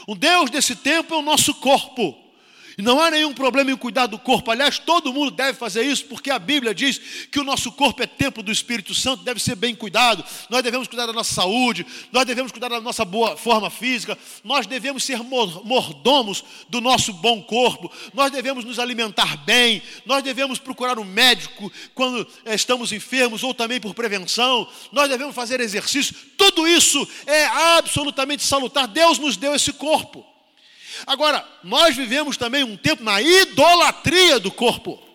O 0.06 0.14
Deus 0.14 0.50
desse 0.50 0.76
tempo 0.76 1.14
é 1.14 1.16
o 1.16 1.22
nosso 1.22 1.54
corpo. 1.54 2.21
Não 2.82 3.00
há 3.00 3.12
nenhum 3.12 3.32
problema 3.32 3.70
em 3.70 3.76
cuidar 3.76 4.06
do 4.06 4.18
corpo. 4.18 4.50
Aliás, 4.50 4.76
todo 4.76 5.12
mundo 5.12 5.30
deve 5.30 5.56
fazer 5.56 5.84
isso, 5.84 6.04
porque 6.06 6.32
a 6.32 6.38
Bíblia 6.38 6.74
diz 6.74 6.98
que 7.30 7.38
o 7.38 7.44
nosso 7.44 7.70
corpo 7.70 8.02
é 8.02 8.08
templo 8.08 8.42
do 8.42 8.50
Espírito 8.50 8.92
Santo, 8.92 9.22
deve 9.22 9.38
ser 9.38 9.54
bem 9.54 9.72
cuidado. 9.72 10.24
Nós 10.50 10.64
devemos 10.64 10.88
cuidar 10.88 11.06
da 11.06 11.12
nossa 11.12 11.32
saúde, 11.32 11.86
nós 12.10 12.26
devemos 12.26 12.50
cuidar 12.50 12.68
da 12.68 12.80
nossa 12.80 13.04
boa 13.04 13.36
forma 13.36 13.70
física, 13.70 14.18
nós 14.42 14.66
devemos 14.66 15.04
ser 15.04 15.18
mordomos 15.22 16.42
do 16.68 16.80
nosso 16.80 17.12
bom 17.12 17.40
corpo, 17.40 17.88
nós 18.12 18.32
devemos 18.32 18.64
nos 18.64 18.80
alimentar 18.80 19.36
bem, 19.44 19.80
nós 20.04 20.24
devemos 20.24 20.58
procurar 20.58 20.98
um 20.98 21.04
médico 21.04 21.70
quando 21.94 22.26
eh, 22.44 22.56
estamos 22.56 22.90
enfermos 22.90 23.44
ou 23.44 23.54
também 23.54 23.80
por 23.80 23.94
prevenção, 23.94 24.68
nós 24.90 25.08
devemos 25.08 25.36
fazer 25.36 25.60
exercício. 25.60 26.16
Tudo 26.36 26.66
isso 26.66 27.06
é 27.28 27.44
absolutamente 27.76 28.42
salutar. 28.42 28.88
Deus 28.88 29.20
nos 29.20 29.36
deu 29.36 29.54
esse 29.54 29.72
corpo. 29.72 30.31
Agora, 31.06 31.46
nós 31.62 31.96
vivemos 31.96 32.36
também 32.36 32.64
um 32.64 32.76
tempo 32.76 33.02
na 33.02 33.20
idolatria 33.20 34.38
do 34.38 34.50
corpo. 34.50 35.12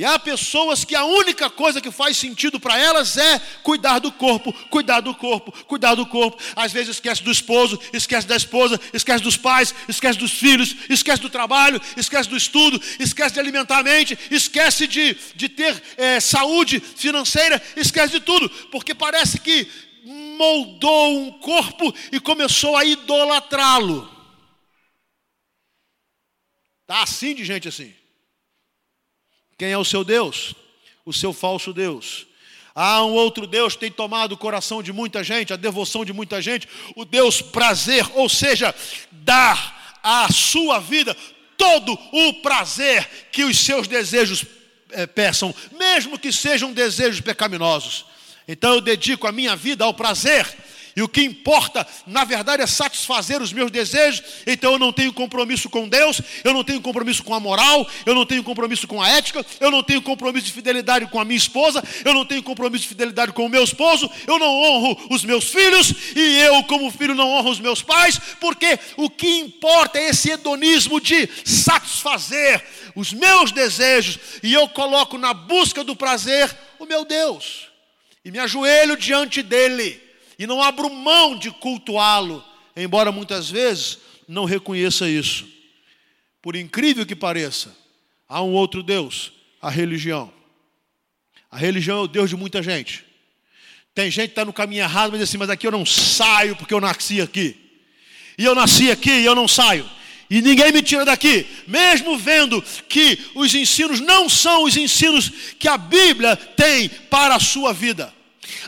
E 0.00 0.04
há 0.04 0.18
pessoas 0.20 0.84
que 0.84 0.94
a 0.94 1.04
única 1.04 1.50
coisa 1.50 1.80
que 1.80 1.90
faz 1.90 2.16
sentido 2.16 2.60
para 2.60 2.78
elas 2.78 3.16
é 3.16 3.38
cuidar 3.62 3.98
do 3.98 4.12
corpo, 4.12 4.52
cuidar 4.70 5.00
do 5.00 5.12
corpo, 5.12 5.50
cuidar 5.66 5.96
do 5.96 6.06
corpo. 6.06 6.40
Às 6.54 6.72
vezes 6.72 6.96
esquece 6.96 7.22
do 7.24 7.30
esposo, 7.30 7.78
esquece 7.92 8.26
da 8.26 8.36
esposa, 8.36 8.80
esquece 8.94 9.22
dos 9.22 9.36
pais, 9.36 9.74
esquece 9.88 10.18
dos 10.18 10.30
filhos, 10.30 10.76
esquece 10.88 11.20
do 11.20 11.28
trabalho, 11.28 11.80
esquece 11.96 12.28
do 12.28 12.36
estudo, 12.36 12.80
esquece 13.00 13.34
de 13.34 13.40
alimentar 13.40 13.80
a 13.80 13.82
mente, 13.82 14.16
esquece 14.30 14.86
de, 14.86 15.16
de 15.34 15.48
ter 15.48 15.82
é, 15.96 16.20
saúde 16.20 16.80
financeira, 16.80 17.60
esquece 17.76 18.12
de 18.12 18.20
tudo, 18.20 18.48
porque 18.70 18.94
parece 18.94 19.40
que 19.40 19.68
moldou 20.04 21.18
um 21.18 21.32
corpo 21.32 21.92
e 22.12 22.20
começou 22.20 22.76
a 22.76 22.84
idolatrá-lo. 22.84 24.19
Está 26.90 27.04
assim 27.04 27.36
de 27.36 27.44
gente 27.44 27.68
assim. 27.68 27.94
Quem 29.56 29.70
é 29.70 29.78
o 29.78 29.84
seu 29.84 30.02
Deus? 30.02 30.56
O 31.06 31.12
seu 31.12 31.32
falso 31.32 31.72
Deus. 31.72 32.26
Há 32.74 33.04
um 33.04 33.12
outro 33.12 33.46
Deus 33.46 33.76
tem 33.76 33.92
tomado 33.92 34.32
o 34.32 34.36
coração 34.36 34.82
de 34.82 34.92
muita 34.92 35.22
gente, 35.22 35.52
a 35.52 35.56
devoção 35.56 36.04
de 36.04 36.12
muita 36.12 36.42
gente, 36.42 36.68
o 36.96 37.04
Deus 37.04 37.40
prazer, 37.40 38.04
ou 38.16 38.28
seja, 38.28 38.74
dar 39.12 40.00
à 40.02 40.32
sua 40.32 40.80
vida 40.80 41.16
todo 41.56 41.92
o 41.92 42.42
prazer 42.42 43.08
que 43.30 43.44
os 43.44 43.56
seus 43.56 43.86
desejos 43.86 44.44
é, 44.90 45.06
peçam, 45.06 45.54
mesmo 45.78 46.18
que 46.18 46.32
sejam 46.32 46.72
desejos 46.72 47.20
pecaminosos. 47.20 48.04
Então 48.48 48.74
eu 48.74 48.80
dedico 48.80 49.28
a 49.28 49.32
minha 49.32 49.54
vida 49.54 49.84
ao 49.84 49.94
prazer 49.94 50.44
e 51.00 51.02
o 51.02 51.08
que 51.08 51.22
importa, 51.22 51.86
na 52.06 52.24
verdade, 52.24 52.62
é 52.62 52.66
satisfazer 52.66 53.40
os 53.40 53.54
meus 53.54 53.70
desejos. 53.70 54.22
Então 54.46 54.72
eu 54.72 54.78
não 54.78 54.92
tenho 54.92 55.14
compromisso 55.14 55.70
com 55.70 55.88
Deus, 55.88 56.20
eu 56.44 56.52
não 56.52 56.62
tenho 56.62 56.78
compromisso 56.82 57.24
com 57.24 57.32
a 57.32 57.40
moral, 57.40 57.88
eu 58.04 58.14
não 58.14 58.26
tenho 58.26 58.44
compromisso 58.44 58.86
com 58.86 59.00
a 59.00 59.08
ética, 59.08 59.44
eu 59.58 59.70
não 59.70 59.82
tenho 59.82 60.02
compromisso 60.02 60.44
de 60.44 60.52
fidelidade 60.52 61.06
com 61.06 61.18
a 61.18 61.24
minha 61.24 61.38
esposa, 61.38 61.82
eu 62.04 62.12
não 62.12 62.26
tenho 62.26 62.42
compromisso 62.42 62.82
de 62.82 62.88
fidelidade 62.88 63.32
com 63.32 63.46
o 63.46 63.48
meu 63.48 63.64
esposo, 63.64 64.10
eu 64.26 64.38
não 64.38 64.54
honro 64.54 65.06
os 65.08 65.24
meus 65.24 65.44
filhos 65.44 65.94
e 66.14 66.38
eu, 66.40 66.62
como 66.64 66.90
filho, 66.90 67.14
não 67.14 67.30
honro 67.30 67.48
os 67.48 67.60
meus 67.60 67.80
pais, 67.80 68.20
porque 68.38 68.78
o 68.98 69.08
que 69.08 69.38
importa 69.38 69.98
é 69.98 70.10
esse 70.10 70.30
hedonismo 70.30 71.00
de 71.00 71.26
satisfazer 71.46 72.62
os 72.94 73.10
meus 73.10 73.52
desejos 73.52 74.18
e 74.42 74.52
eu 74.52 74.68
coloco 74.68 75.16
na 75.16 75.32
busca 75.32 75.82
do 75.82 75.96
prazer 75.96 76.54
o 76.78 76.84
meu 76.84 77.06
Deus 77.06 77.70
e 78.22 78.30
me 78.30 78.38
ajoelho 78.38 78.98
diante 78.98 79.42
dele 79.42 80.09
e 80.40 80.46
não 80.46 80.62
abro 80.62 80.88
mão 80.88 81.36
de 81.36 81.50
cultuá-lo, 81.50 82.42
embora 82.74 83.12
muitas 83.12 83.50
vezes 83.50 83.98
não 84.26 84.46
reconheça 84.46 85.06
isso. 85.06 85.46
Por 86.40 86.56
incrível 86.56 87.04
que 87.04 87.14
pareça, 87.14 87.76
há 88.26 88.40
um 88.42 88.52
outro 88.52 88.82
Deus, 88.82 89.32
a 89.60 89.68
religião. 89.68 90.32
A 91.50 91.58
religião 91.58 91.98
é 91.98 92.00
o 92.00 92.08
Deus 92.08 92.30
de 92.30 92.36
muita 92.36 92.62
gente. 92.62 93.04
Tem 93.94 94.10
gente 94.10 94.28
que 94.28 94.32
está 94.32 94.42
no 94.42 94.52
caminho 94.52 94.80
errado, 94.80 95.12
mas 95.12 95.20
assim, 95.20 95.36
mas 95.36 95.50
aqui 95.50 95.66
eu 95.66 95.72
não 95.72 95.84
saio 95.84 96.56
porque 96.56 96.72
eu 96.72 96.80
nasci 96.80 97.20
aqui. 97.20 97.54
E 98.38 98.42
eu 98.42 98.54
nasci 98.54 98.90
aqui 98.90 99.10
e 99.10 99.26
eu 99.26 99.34
não 99.34 99.46
saio. 99.46 99.86
E 100.30 100.40
ninguém 100.40 100.72
me 100.72 100.80
tira 100.80 101.04
daqui, 101.04 101.46
mesmo 101.66 102.16
vendo 102.16 102.62
que 102.88 103.18
os 103.34 103.54
ensinos 103.54 104.00
não 104.00 104.26
são 104.26 104.64
os 104.64 104.74
ensinos 104.74 105.30
que 105.58 105.68
a 105.68 105.76
Bíblia 105.76 106.34
tem 106.34 106.88
para 106.88 107.34
a 107.34 107.40
sua 107.40 107.74
vida. 107.74 108.18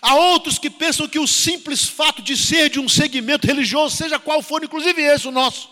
Há 0.01 0.15
outros 0.15 0.59
que 0.59 0.71
pensam 0.71 1.09
que 1.09 1.19
o 1.19 1.27
simples 1.27 1.85
fato 1.85 2.23
de 2.23 2.37
ser 2.37 2.69
de 2.71 2.81
um 2.81 2.89
segmento 2.89 3.47
religioso, 3.47 3.97
seja 3.97 4.19
qual 4.19 4.43
for, 4.43 4.63
inclusive 4.63 5.01
esse 5.03 5.29
o 5.29 5.33
nosso, 5.33 5.69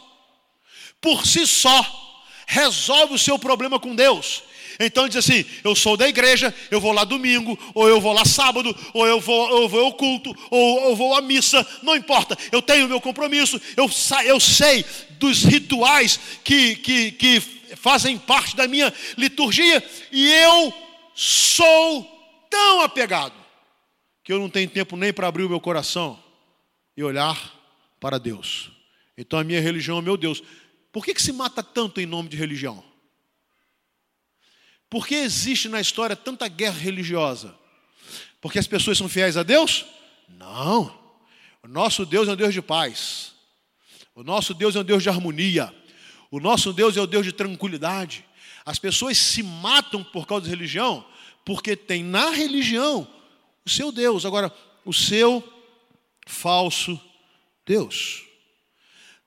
por 1.00 1.26
si 1.26 1.46
só, 1.46 1.84
resolve 2.46 3.14
o 3.14 3.18
seu 3.18 3.38
problema 3.38 3.78
com 3.78 3.94
Deus. 3.94 4.42
Então 4.78 5.06
diz 5.06 5.18
assim: 5.18 5.44
eu 5.62 5.76
sou 5.76 5.96
da 5.96 6.08
igreja, 6.08 6.54
eu 6.70 6.80
vou 6.80 6.92
lá 6.92 7.04
domingo, 7.04 7.58
ou 7.74 7.88
eu 7.88 8.00
vou 8.00 8.12
lá 8.12 8.24
sábado, 8.24 8.74
ou 8.94 9.06
eu 9.06 9.20
vou, 9.20 9.62
eu 9.62 9.68
vou 9.68 9.84
ao 9.84 9.92
culto, 9.92 10.34
ou 10.50 10.90
eu 10.90 10.96
vou 10.96 11.14
à 11.14 11.20
missa, 11.20 11.66
não 11.82 11.94
importa, 11.94 12.36
eu 12.50 12.62
tenho 12.62 12.88
meu 12.88 13.00
compromisso, 13.00 13.60
eu, 13.76 13.90
eu 14.24 14.40
sei 14.40 14.84
dos 15.18 15.42
rituais 15.44 16.18
que, 16.42 16.76
que, 16.76 17.12
que 17.12 17.40
fazem 17.76 18.16
parte 18.16 18.56
da 18.56 18.66
minha 18.66 18.92
liturgia, 19.18 19.82
e 20.10 20.32
eu 20.32 20.72
sou 21.14 22.46
tão 22.48 22.80
apegado 22.80 23.39
que 24.30 24.34
eu 24.34 24.38
não 24.38 24.48
tenho 24.48 24.70
tempo 24.70 24.96
nem 24.96 25.12
para 25.12 25.26
abrir 25.26 25.42
o 25.42 25.48
meu 25.48 25.58
coração 25.58 26.16
e 26.96 27.02
olhar 27.02 27.52
para 27.98 28.16
Deus. 28.16 28.70
Então 29.18 29.36
a 29.36 29.42
minha 29.42 29.60
religião 29.60 29.98
é 29.98 30.02
meu 30.02 30.16
Deus. 30.16 30.40
Por 30.92 31.04
que, 31.04 31.12
que 31.12 31.20
se 31.20 31.32
mata 31.32 31.64
tanto 31.64 32.00
em 32.00 32.06
nome 32.06 32.28
de 32.28 32.36
religião? 32.36 32.80
Por 34.88 35.04
que 35.04 35.16
existe 35.16 35.68
na 35.68 35.80
história 35.80 36.14
tanta 36.14 36.46
guerra 36.46 36.78
religiosa? 36.78 37.52
Porque 38.40 38.60
as 38.60 38.68
pessoas 38.68 38.96
são 38.96 39.08
fiéis 39.08 39.36
a 39.36 39.42
Deus? 39.42 39.84
Não. 40.28 40.96
O 41.60 41.66
nosso 41.66 42.06
Deus 42.06 42.28
é 42.28 42.32
um 42.32 42.36
Deus 42.36 42.54
de 42.54 42.62
paz. 42.62 43.32
O 44.14 44.22
nosso 44.22 44.54
Deus 44.54 44.76
é 44.76 44.78
um 44.78 44.84
Deus 44.84 45.02
de 45.02 45.08
harmonia. 45.08 45.74
O 46.30 46.38
nosso 46.38 46.72
Deus 46.72 46.96
é 46.96 47.00
o 47.00 47.02
um 47.02 47.08
Deus 47.08 47.26
de 47.26 47.32
tranquilidade. 47.32 48.24
As 48.64 48.78
pessoas 48.78 49.18
se 49.18 49.42
matam 49.42 50.04
por 50.04 50.24
causa 50.24 50.44
de 50.44 50.50
religião 50.50 51.04
porque 51.44 51.74
tem 51.74 52.04
na 52.04 52.30
religião 52.30 53.08
o 53.64 53.70
seu 53.70 53.92
Deus, 53.92 54.24
agora, 54.24 54.52
o 54.84 54.92
seu 54.92 55.42
falso 56.26 57.00
Deus. 57.66 58.24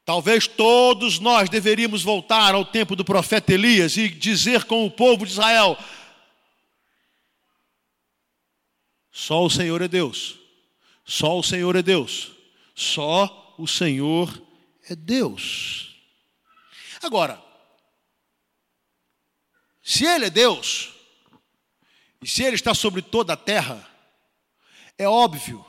Talvez 0.06 0.48
todos 0.48 1.20
nós 1.20 1.50
deveríamos 1.50 2.04
voltar 2.04 2.54
ao 2.54 2.66
tempo 2.66 2.96
do 2.96 3.06
profeta 3.06 3.54
Elias 3.54 3.96
e 3.96 4.10
dizer 4.10 4.66
com 4.66 4.86
o 4.86 4.92
povo 4.92 5.26
de 5.26 5.32
Israel: 5.32 5.78
só 9.12 9.46
o 9.46 9.50
Senhor 9.50 9.82
é 9.82 9.88
Deus, 9.88 10.36
só 11.06 11.40
o 11.40 11.44
Senhor 11.44 11.76
é 11.76 11.82
Deus, 11.82 12.32
só 12.76 13.56
o 13.58 13.66
Senhor 13.66 14.42
é 14.90 14.96
Deus. 14.96 15.96
Agora, 17.02 17.42
se 19.82 20.06
Ele 20.06 20.26
é 20.26 20.30
Deus, 20.30 20.94
e 22.22 22.28
se 22.28 22.44
Ele 22.44 22.56
está 22.56 22.74
sobre 22.74 23.02
toda 23.02 23.34
a 23.34 23.38
terra, 23.38 23.93
é 24.98 25.08
óbvio 25.08 25.66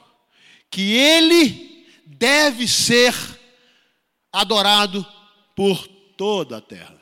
que 0.70 0.92
ele 0.92 1.86
deve 2.06 2.66
ser 2.66 3.14
adorado 4.32 5.06
por 5.54 5.86
toda 6.16 6.58
a 6.58 6.60
terra. 6.60 7.00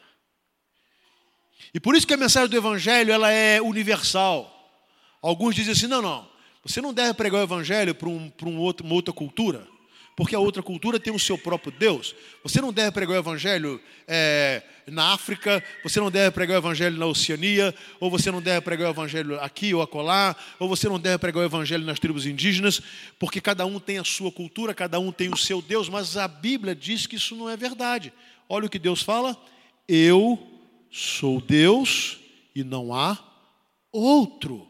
E 1.75 1.81
por 1.81 1.95
isso 1.95 2.07
que 2.07 2.15
a 2.15 2.19
mensagem 2.19 2.51
do 2.51 2.57
evangelho 2.57 3.13
ela 3.13 3.31
é 3.31 3.61
universal. 3.61 4.49
Alguns 5.23 5.55
dizem 5.55 5.73
assim: 5.73 5.87
não, 5.87 6.03
não, 6.03 6.29
você 6.63 6.81
não 6.81 6.93
deve 6.93 7.15
pregar 7.15 7.41
o 7.41 7.45
evangelho 7.45 7.95
para 7.95 8.09
um, 8.09 8.31
um 8.45 8.59
outro, 8.59 8.85
uma 8.85 8.95
outra 8.95 9.13
cultura 9.13 9.72
porque 10.17 10.35
a 10.35 10.39
outra 10.39 10.63
cultura 10.63 11.01
tem 11.01 11.13
o 11.13 11.19
seu 11.19 11.39
próprio 11.39 11.73
Deus. 11.73 12.15
Você 12.43 12.61
não 12.61 12.73
deve 12.73 12.93
pregar 12.93 13.17
o 13.17 13.19
evangelho 13.19 13.81
é, 14.07 14.63
na 14.87 15.13
África, 15.13 15.65
você 15.83 16.01
não 16.01 16.11
deve 16.11 16.31
pregar 16.33 16.57
o 16.57 16.61
evangelho 16.61 16.99
na 16.99 17.07
Oceania, 17.07 17.75
ou 17.99 18.11
você 18.11 18.31
não 18.31 18.43
deve 18.43 18.61
pregar 18.61 18.89
o 18.89 18.93
evangelho 18.93 19.41
aqui 19.41 19.73
ou 19.73 19.81
acolá, 19.81 20.37
ou 20.59 20.69
você 20.69 20.89
não 20.89 21.01
deve 21.01 21.19
pregar 21.19 21.43
o 21.43 21.47
evangelho 21.47 21.85
nas 21.85 21.99
tribos 21.99 22.27
indígenas, 22.27 22.81
porque 23.19 23.41
cada 23.41 23.65
um 23.65 23.81
tem 23.81 23.99
a 23.99 24.05
sua 24.05 24.31
cultura, 24.31 24.75
cada 24.75 25.01
um 25.01 25.11
tem 25.11 25.31
o 25.31 25.37
seu 25.37 25.63
Deus, 25.63 25.89
mas 25.89 26.17
a 26.17 26.29
Bíblia 26.29 26.75
diz 26.75 27.07
que 27.07 27.17
isso 27.17 27.35
não 27.35 27.49
é 27.49 27.57
verdade. 27.57 28.13
Olha 28.49 28.67
o 28.67 28.71
que 28.71 28.79
Deus 28.79 29.03
fala: 29.03 29.37
Eu 29.89 30.39
sou 30.91 31.41
Deus 31.41 32.19
e 32.55 32.63
não 32.63 32.95
há 32.95 33.19
outro. 33.91 34.69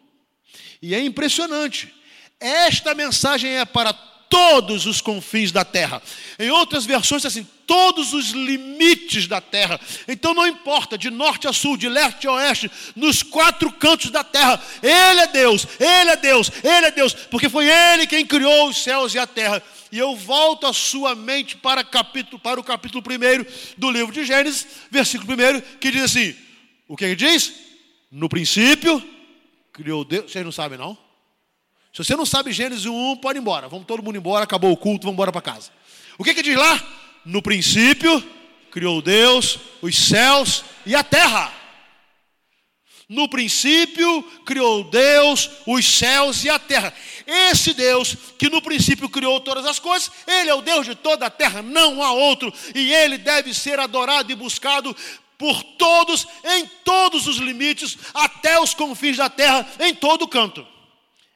E 0.81 0.95
é 0.95 1.05
impressionante. 1.05 1.93
Esta 2.39 2.95
mensagem 2.95 3.51
é 3.51 3.65
para 3.65 3.93
todos 4.33 4.87
os 4.87 5.03
confins 5.03 5.53
da 5.53 5.63
terra. 5.63 6.03
Em 6.39 6.51
outras 6.51 6.87
versões, 6.87 7.27
assim, 7.27 7.47
todos 7.67 8.15
os 8.15 8.31
limites 8.31 9.27
da 9.27 9.43
terra. 9.43 9.79
Então 10.09 10.33
não 10.33 10.47
importa, 10.47 10.97
de 10.97 11.11
norte 11.11 11.47
a 11.47 11.53
sul, 11.53 11.77
de 11.77 11.87
leste 11.87 12.27
a 12.27 12.33
oeste, 12.33 12.71
nos 12.97 13.23
quatro 13.23 13.71
cantos 13.71 14.11
da 14.11 14.25
terra, 14.25 14.59
Ele 14.83 15.21
é 15.21 15.27
Deus, 15.27 15.69
Ele 15.79 16.11
é 16.11 16.17
Deus, 16.17 16.51
Ele 16.65 16.87
é 16.87 16.91
Deus, 16.91 17.13
porque 17.13 17.51
foi 17.51 17.69
Ele 17.69 18.07
quem 18.07 18.25
criou 18.25 18.71
os 18.71 18.83
céus 18.83 19.15
e 19.15 19.19
a 19.19 19.27
terra. 19.27 19.63
e 19.93 19.99
eu 19.99 20.17
volto 20.17 20.67
a 20.67 20.73
sua 20.73 21.15
mente 21.15 21.55
para, 21.55 21.85
capítulo, 21.85 22.39
para 22.39 22.59
o 22.59 22.65
capítulo 22.65 23.05
1 23.07 23.77
do 23.77 23.91
livro 23.91 24.15
de 24.15 24.25
Gênesis, 24.25 24.67
versículo 24.91 25.35
1, 25.35 25.61
que 25.79 25.91
diz 25.91 26.05
assim: 26.05 26.35
o 26.89 26.97
que 26.97 27.05
ele 27.05 27.17
diz? 27.17 27.53
No 28.11 28.31
princípio, 28.31 29.03
criou 29.75 30.07
Deus. 30.07 30.33
Vocês 30.33 30.43
não 30.43 30.53
sabem, 30.53 30.79
não? 30.79 30.97
Se 31.93 32.03
você 32.03 32.17
não 32.17 32.25
sabe 32.25 32.53
Gênesis 32.53 32.87
1, 32.87 33.17
pode 33.17 33.39
ir 33.39 33.43
embora. 33.43 33.69
Vamos 33.69 33.87
todo 33.87 34.03
mundo 34.03 34.17
embora, 34.17 34.45
acabou 34.45 34.73
o 34.73 34.77
culto, 34.77 35.05
vamos 35.05 35.15
embora 35.15 35.31
para 35.31 35.43
casa. 35.43 35.71
O 36.17 36.25
que, 36.25 36.33
que 36.33 36.43
diz 36.43 36.57
lá? 36.57 36.83
No 37.25 37.43
princípio, 37.43 38.23
criou 38.71 39.03
Deus 39.03 39.59
os 39.83 39.95
céus 39.95 40.65
e 40.87 40.95
a 40.95 41.05
terra. 41.05 41.53
No 43.07 43.29
princípio, 43.29 44.23
criou 44.47 44.85
Deus 44.85 45.51
os 45.67 45.85
céus 45.85 46.43
e 46.45 46.49
a 46.49 46.59
terra. 46.59 46.95
Esse 47.27 47.75
Deus, 47.75 48.17
que 48.39 48.49
no 48.49 48.63
princípio 48.63 49.07
criou 49.11 49.39
todas 49.41 49.67
as 49.67 49.79
coisas, 49.79 50.11
Ele 50.27 50.49
é 50.49 50.55
o 50.55 50.63
Deus 50.63 50.87
de 50.87 50.95
toda 50.95 51.27
a 51.27 51.31
terra, 51.31 51.61
não 51.61 52.03
há 52.03 52.13
outro, 52.13 52.51
e 52.75 52.91
Ele 52.91 53.19
deve 53.19 53.53
ser 53.53 53.79
adorado 53.79 54.33
e 54.33 54.35
buscado 54.35 54.97
por 55.37 55.63
todos, 55.63 56.27
em 56.43 56.67
todos 56.83 57.27
os 57.27 57.37
limites, 57.37 57.99
até 58.15 58.59
os 58.59 58.73
confins 58.73 59.19
da 59.19 59.29
terra, 59.29 59.69
em 59.79 59.95
todo 59.95 60.27
canto. 60.27 60.72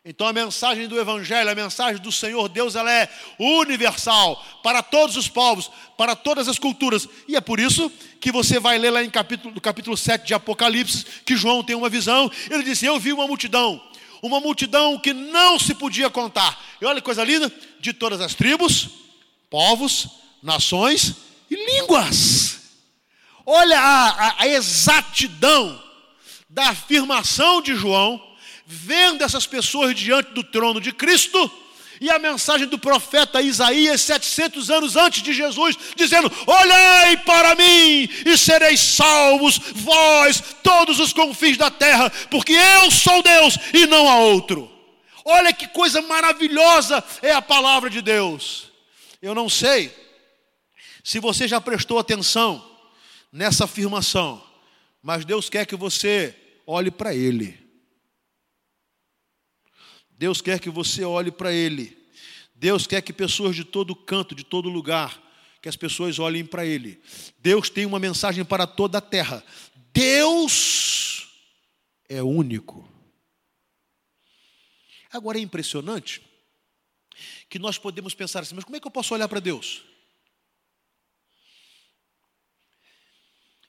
Então 0.09 0.25
a 0.25 0.33
mensagem 0.33 0.87
do 0.87 1.01
Evangelho, 1.01 1.51
a 1.51 1.55
mensagem 1.55 2.01
do 2.01 2.13
Senhor 2.13 2.49
Deus, 2.49 2.77
ela 2.77 2.93
é 2.93 3.11
universal 3.41 4.41
para 4.63 4.81
todos 4.81 5.17
os 5.17 5.27
povos, 5.27 5.69
para 5.99 6.15
todas 6.15 6.47
as 6.47 6.61
culturas. 6.61 7.09
E 7.27 7.35
é 7.35 7.41
por 7.41 7.59
isso 7.59 7.91
que 8.21 8.31
você 8.31 8.61
vai 8.61 8.79
ler 8.79 8.91
lá 8.91 9.03
em 9.03 9.11
capítulo, 9.11 9.53
no 9.53 9.61
capítulo 9.61 9.97
7 9.97 10.25
de 10.25 10.33
Apocalipse, 10.33 11.05
que 11.25 11.37
João 11.37 11.65
tem 11.65 11.75
uma 11.75 11.89
visão. 11.89 12.31
Ele 12.49 12.63
disse: 12.63 12.87
Eu 12.87 13.01
vi 13.01 13.13
uma 13.13 13.27
multidão, 13.27 13.83
uma 14.23 14.39
multidão 14.39 14.97
que 14.97 15.13
não 15.13 15.59
se 15.59 15.75
podia 15.75 16.09
contar. 16.09 16.57
E 16.81 16.85
olha 16.85 17.01
que 17.01 17.05
coisa 17.05 17.25
linda: 17.25 17.53
de 17.81 17.93
todas 17.93 18.21
as 18.21 18.33
tribos, 18.33 18.89
povos, 19.51 20.07
nações 20.41 21.17
e 21.51 21.57
línguas. 21.57 22.61
Olha 23.45 23.81
a, 23.81 24.09
a, 24.11 24.43
a 24.43 24.47
exatidão 24.47 25.83
da 26.49 26.69
afirmação 26.69 27.61
de 27.61 27.75
João, 27.75 28.23
vendo 28.67 29.23
essas 29.23 29.47
pessoas 29.47 29.95
diante 29.95 30.33
do 30.33 30.43
trono 30.43 30.81
de 30.81 30.93
Cristo, 30.93 31.51
e 32.01 32.11
a 32.11 32.19
mensagem 32.19 32.67
do 32.67 32.79
profeta 32.79 33.41
Isaías, 33.41 34.03
700 34.03 34.71
anos 34.71 34.97
antes 34.97 35.23
de 35.23 35.33
Jesus, 35.33 35.77
dizendo: 35.95 36.31
Olhai 36.47 37.17
para 37.19 37.55
mim 37.55 38.09
e 38.27 38.37
sereis 38.37 38.81
salvos, 38.81 39.59
vós, 39.59 40.43
todos 40.63 41.01
os 41.01 41.13
confins 41.13 41.57
da 41.57 41.71
terra, 41.71 42.11
porque 42.31 42.53
eu 42.53 42.91
sou 42.91 43.23
Deus 43.23 43.57
e 43.73 43.87
não 43.87 44.09
há 44.11 44.19
outro. 44.19 44.71
Olha 45.25 45.53
que 45.53 45.67
coisa 45.69 46.03
maravilhosa 46.03 47.03
é 47.23 47.33
a 47.33 47.43
palavra 47.43 47.89
de 47.89 48.01
Deus. 48.01 48.71
Eu 49.21 49.35
não 49.35 49.49
sei 49.49 49.93
se 51.03 51.19
você 51.19 51.49
já 51.49 51.61
prestou 51.61 51.99
atenção 51.99 52.65
nessa 53.33 53.65
afirmação, 53.65 54.43
mas 55.03 55.25
Deus 55.25 55.49
quer 55.49 55.67
que 55.67 55.75
você 55.75 56.35
olhe 56.67 56.91
para 56.91 57.15
Ele. 57.15 57.66
Deus 60.19 60.41
quer 60.41 60.59
que 60.59 60.71
você 60.71 61.05
olhe 61.05 61.31
para 61.31 61.53
Ele. 61.53 61.97
Deus 62.55 62.87
quer 62.87 63.03
que 63.03 63.13
pessoas 63.13 63.55
de 63.55 63.65
todo 63.65 63.95
canto, 63.95 64.35
de 64.35 64.45
todo 64.45 64.69
lugar, 64.69 65.23
que 65.61 65.69
as 65.69 65.77
pessoas 65.77 66.19
olhem 66.19 66.45
para 66.45 66.65
Ele. 66.65 67.01
Deus 67.39 67.69
tem 67.69 67.85
uma 67.85 67.99
mensagem 67.99 68.45
para 68.45 68.67
toda 68.67 68.99
a 68.99 69.03
terra. 69.03 69.45
Deus 69.93 71.29
é 72.09 72.23
único. 72.23 72.89
Agora 75.13 75.39
é 75.39 75.41
impressionante 75.43 76.23
que 77.49 77.59
nós 77.59 77.79
podemos 77.79 78.15
pensar 78.15 78.41
assim, 78.41 78.55
mas 78.55 78.65
como 78.65 78.77
é 78.77 78.81
que 78.81 78.87
eu 78.87 78.91
posso 78.91 79.15
olhar 79.15 79.29
para 79.29 79.41
Deus? 79.41 79.83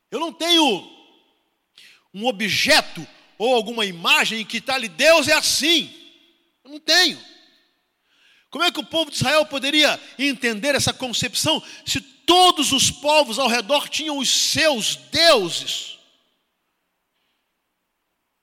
Eu 0.10 0.20
não 0.20 0.32
tenho 0.32 0.90
um 2.14 2.26
objeto 2.26 3.06
ou 3.38 3.54
alguma 3.54 3.86
imagem 3.86 4.46
que 4.46 4.58
está 4.58 4.76
ali, 4.76 4.88
Deus 4.88 5.28
é 5.28 5.34
assim. 5.34 6.07
Eu 6.68 6.72
não 6.72 6.80
tenho. 6.82 7.18
Como 8.50 8.66
é 8.66 8.70
que 8.70 8.80
o 8.80 8.86
povo 8.86 9.10
de 9.10 9.16
Israel 9.16 9.46
poderia 9.46 9.98
entender 10.20 10.76
essa 10.76 10.94
concepção 10.94 11.64
se 11.86 12.02
todos 12.02 12.74
os 12.74 12.92
povos 12.92 13.40
ao 13.40 13.48
redor 13.48 13.88
tinham 13.88 14.18
os 14.18 14.30
seus 14.30 14.98
deuses? 14.98 15.98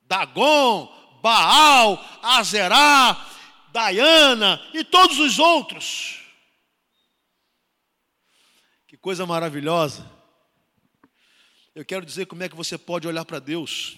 Dagon, 0.03 0.87
Baal, 1.23 2.03
Azerá, 2.23 3.31
Diana 3.71 4.59
e 4.73 4.83
todos 4.83 5.19
os 5.19 5.39
outros. 5.39 6.21
Que 8.87 8.97
coisa 8.97 9.27
maravilhosa 9.27 10.15
eu 11.75 11.85
quero 11.85 12.07
dizer 12.07 12.27
como 12.27 12.43
é 12.43 12.49
que 12.49 12.55
você 12.55 12.79
pode 12.79 13.09
olhar 13.09 13.25
para 13.25 13.41
Deus. 13.41 13.97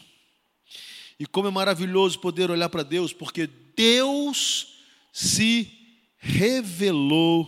E 1.21 1.27
como 1.27 1.49
é 1.49 1.51
maravilhoso 1.51 2.19
poder 2.19 2.51
olhar 2.51 2.71
para 2.71 2.83
Deus, 2.83 3.13
porque 3.13 3.51
Deus 3.77 4.79
se 5.13 5.71
revelou 6.17 7.47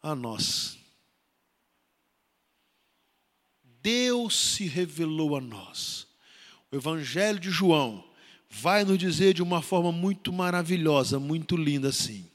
a 0.00 0.14
nós. 0.14 0.78
Deus 3.82 4.36
se 4.36 4.66
revelou 4.66 5.36
a 5.36 5.40
nós. 5.40 6.06
O 6.70 6.76
Evangelho 6.76 7.40
de 7.40 7.50
João 7.50 8.08
vai 8.48 8.84
nos 8.84 8.98
dizer 8.98 9.34
de 9.34 9.42
uma 9.42 9.60
forma 9.60 9.90
muito 9.90 10.32
maravilhosa, 10.32 11.18
muito 11.18 11.56
linda 11.56 11.88
assim. 11.88 12.30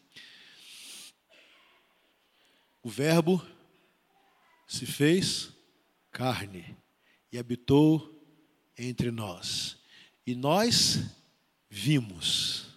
O 2.82 2.90
Verbo 2.90 3.46
se 4.68 4.86
fez 4.86 5.50
carne 6.12 6.76
e 7.32 7.38
habitou 7.38 8.22
entre 8.78 9.12
nós. 9.12 9.78
E 10.26 10.36
nós 10.36 11.00
vimos 11.70 12.73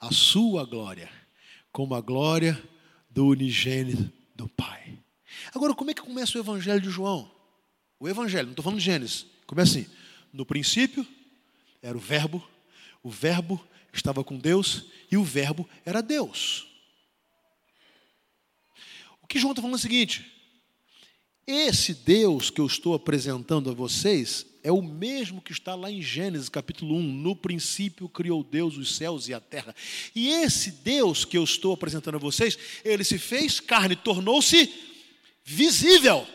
a 0.00 0.12
sua 0.12 0.64
glória, 0.64 1.10
como 1.72 1.94
a 1.94 2.00
glória 2.00 2.62
do 3.10 3.26
unigênito 3.26 4.10
do 4.34 4.48
Pai. 4.48 4.98
Agora, 5.54 5.74
como 5.74 5.90
é 5.90 5.94
que 5.94 6.02
começa 6.02 6.38
o 6.38 6.40
Evangelho 6.40 6.80
de 6.80 6.90
João? 6.90 7.30
O 7.98 8.08
Evangelho, 8.08 8.46
não 8.46 8.52
estou 8.52 8.62
falando 8.62 8.78
de 8.78 8.84
Gênesis, 8.84 9.26
começa 9.46 9.78
assim: 9.78 9.90
no 10.32 10.46
princípio 10.46 11.06
era 11.82 11.96
o 11.96 12.00
Verbo, 12.00 12.46
o 13.02 13.10
Verbo 13.10 13.64
estava 13.92 14.22
com 14.22 14.38
Deus 14.38 14.86
e 15.10 15.16
o 15.16 15.24
Verbo 15.24 15.68
era 15.84 16.02
Deus. 16.02 16.66
O 19.22 19.26
que 19.26 19.38
João 19.38 19.52
está 19.52 19.60
falando 19.60 19.76
é 19.76 19.78
o 19.78 19.82
seguinte: 19.82 20.37
esse 21.48 21.94
Deus 21.94 22.50
que 22.50 22.60
eu 22.60 22.66
estou 22.66 22.92
apresentando 22.92 23.70
a 23.70 23.74
vocês 23.74 24.44
é 24.62 24.70
o 24.70 24.82
mesmo 24.82 25.40
que 25.40 25.50
está 25.50 25.74
lá 25.74 25.90
em 25.90 26.02
Gênesis 26.02 26.50
capítulo 26.50 26.94
1. 26.96 27.00
No 27.00 27.34
princípio 27.34 28.06
criou 28.06 28.44
Deus 28.44 28.76
os 28.76 28.96
céus 28.96 29.28
e 29.28 29.32
a 29.32 29.40
terra. 29.40 29.74
E 30.14 30.28
esse 30.28 30.70
Deus 30.70 31.24
que 31.24 31.38
eu 31.38 31.44
estou 31.44 31.72
apresentando 31.72 32.16
a 32.16 32.18
vocês, 32.18 32.58
ele 32.84 33.02
se 33.02 33.18
fez 33.18 33.60
carne, 33.60 33.96
tornou-se 33.96 34.70
visível. 35.42 36.26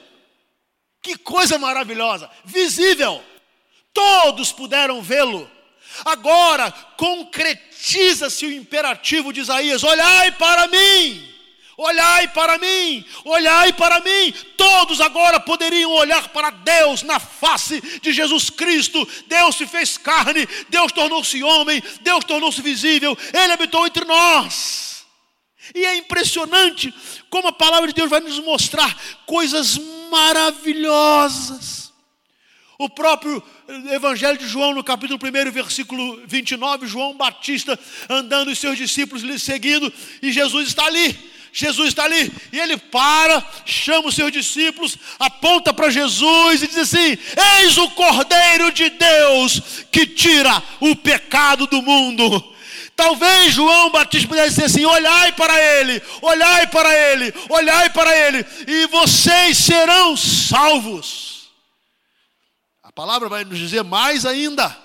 Que 0.99 1.15
coisa 1.15 1.59
maravilhosa! 1.59 2.27
Visível. 2.43 3.23
Todos 3.93 4.51
puderam 4.51 4.99
vê-lo. 4.99 5.47
Agora 6.05 6.71
concretiza-se 6.97 8.47
o 8.47 8.51
imperativo 8.51 9.31
de 9.31 9.41
Isaías: 9.41 9.83
olhai 9.83 10.31
para 10.31 10.67
mim. 10.67 11.32
Olhai 11.75 12.27
para 12.27 12.59
mim, 12.59 13.03
olhai 13.25 13.73
para 13.73 13.99
mim. 13.99 14.31
Todos 14.55 15.01
agora 15.01 15.39
poderiam 15.39 15.91
olhar 15.91 16.29
para 16.29 16.51
Deus 16.51 17.01
na 17.01 17.19
face 17.19 17.81
de 17.99 18.13
Jesus 18.13 18.49
Cristo. 18.49 19.07
Deus 19.27 19.55
se 19.55 19.65
fez 19.65 19.97
carne, 19.97 20.47
Deus 20.69 20.91
tornou-se 20.91 21.41
homem, 21.43 21.81
Deus 22.01 22.23
tornou-se 22.25 22.61
visível, 22.61 23.17
Ele 23.33 23.53
habitou 23.53 23.87
entre 23.87 24.05
nós. 24.05 25.03
E 25.73 25.83
é 25.83 25.95
impressionante 25.97 26.93
como 27.29 27.47
a 27.47 27.53
palavra 27.53 27.87
de 27.87 27.93
Deus 27.93 28.09
vai 28.09 28.19
nos 28.19 28.37
mostrar 28.39 28.95
coisas 29.25 29.79
maravilhosas. 30.11 31.91
O 32.77 32.89
próprio 32.89 33.41
Evangelho 33.91 34.37
de 34.37 34.47
João, 34.47 34.73
no 34.73 34.83
capítulo 34.83 35.19
1, 35.23 35.51
versículo 35.51 36.21
29, 36.27 36.85
João 36.85 37.15
Batista 37.15 37.79
andando 38.09 38.51
e 38.51 38.55
seus 38.55 38.77
discípulos 38.77 39.23
lhe 39.23 39.39
seguindo, 39.39 39.91
e 40.21 40.31
Jesus 40.31 40.67
está 40.67 40.85
ali 40.85 41.33
Jesus 41.55 41.89
está 41.89 42.05
ali 42.05 42.33
e 42.51 42.59
ele 42.59 42.75
para, 42.77 43.45
chama 43.63 44.07
os 44.07 44.15
seus 44.15 44.31
discípulos, 44.31 44.97
aponta 45.19 45.71
para 45.71 45.91
Jesus 45.91 46.63
e 46.63 46.67
diz 46.67 46.79
assim: 46.79 47.15
Eis 47.61 47.77
o 47.77 47.91
Cordeiro 47.91 48.71
de 48.71 48.89
Deus 48.89 49.61
que 49.91 50.07
tira 50.07 50.63
o 50.79 50.95
pecado 50.95 51.67
do 51.67 51.79
mundo. 51.83 52.53
Talvez 52.95 53.53
João 53.53 53.91
Batista 53.91 54.27
pudesse 54.27 54.49
dizer 54.49 54.65
assim: 54.65 54.83
olhai 54.83 55.31
para 55.33 55.61
ele, 55.61 56.01
olhai 56.23 56.65
para 56.65 56.91
ele, 57.11 57.31
olhai 57.49 57.89
para 57.91 58.17
ele, 58.17 58.43
e 58.67 58.87
vocês 58.87 59.55
serão 59.55 60.17
salvos. 60.17 61.51
A 62.81 62.91
palavra 62.91 63.29
vai 63.29 63.45
nos 63.45 63.59
dizer 63.59 63.83
mais 63.83 64.25
ainda, 64.25 64.75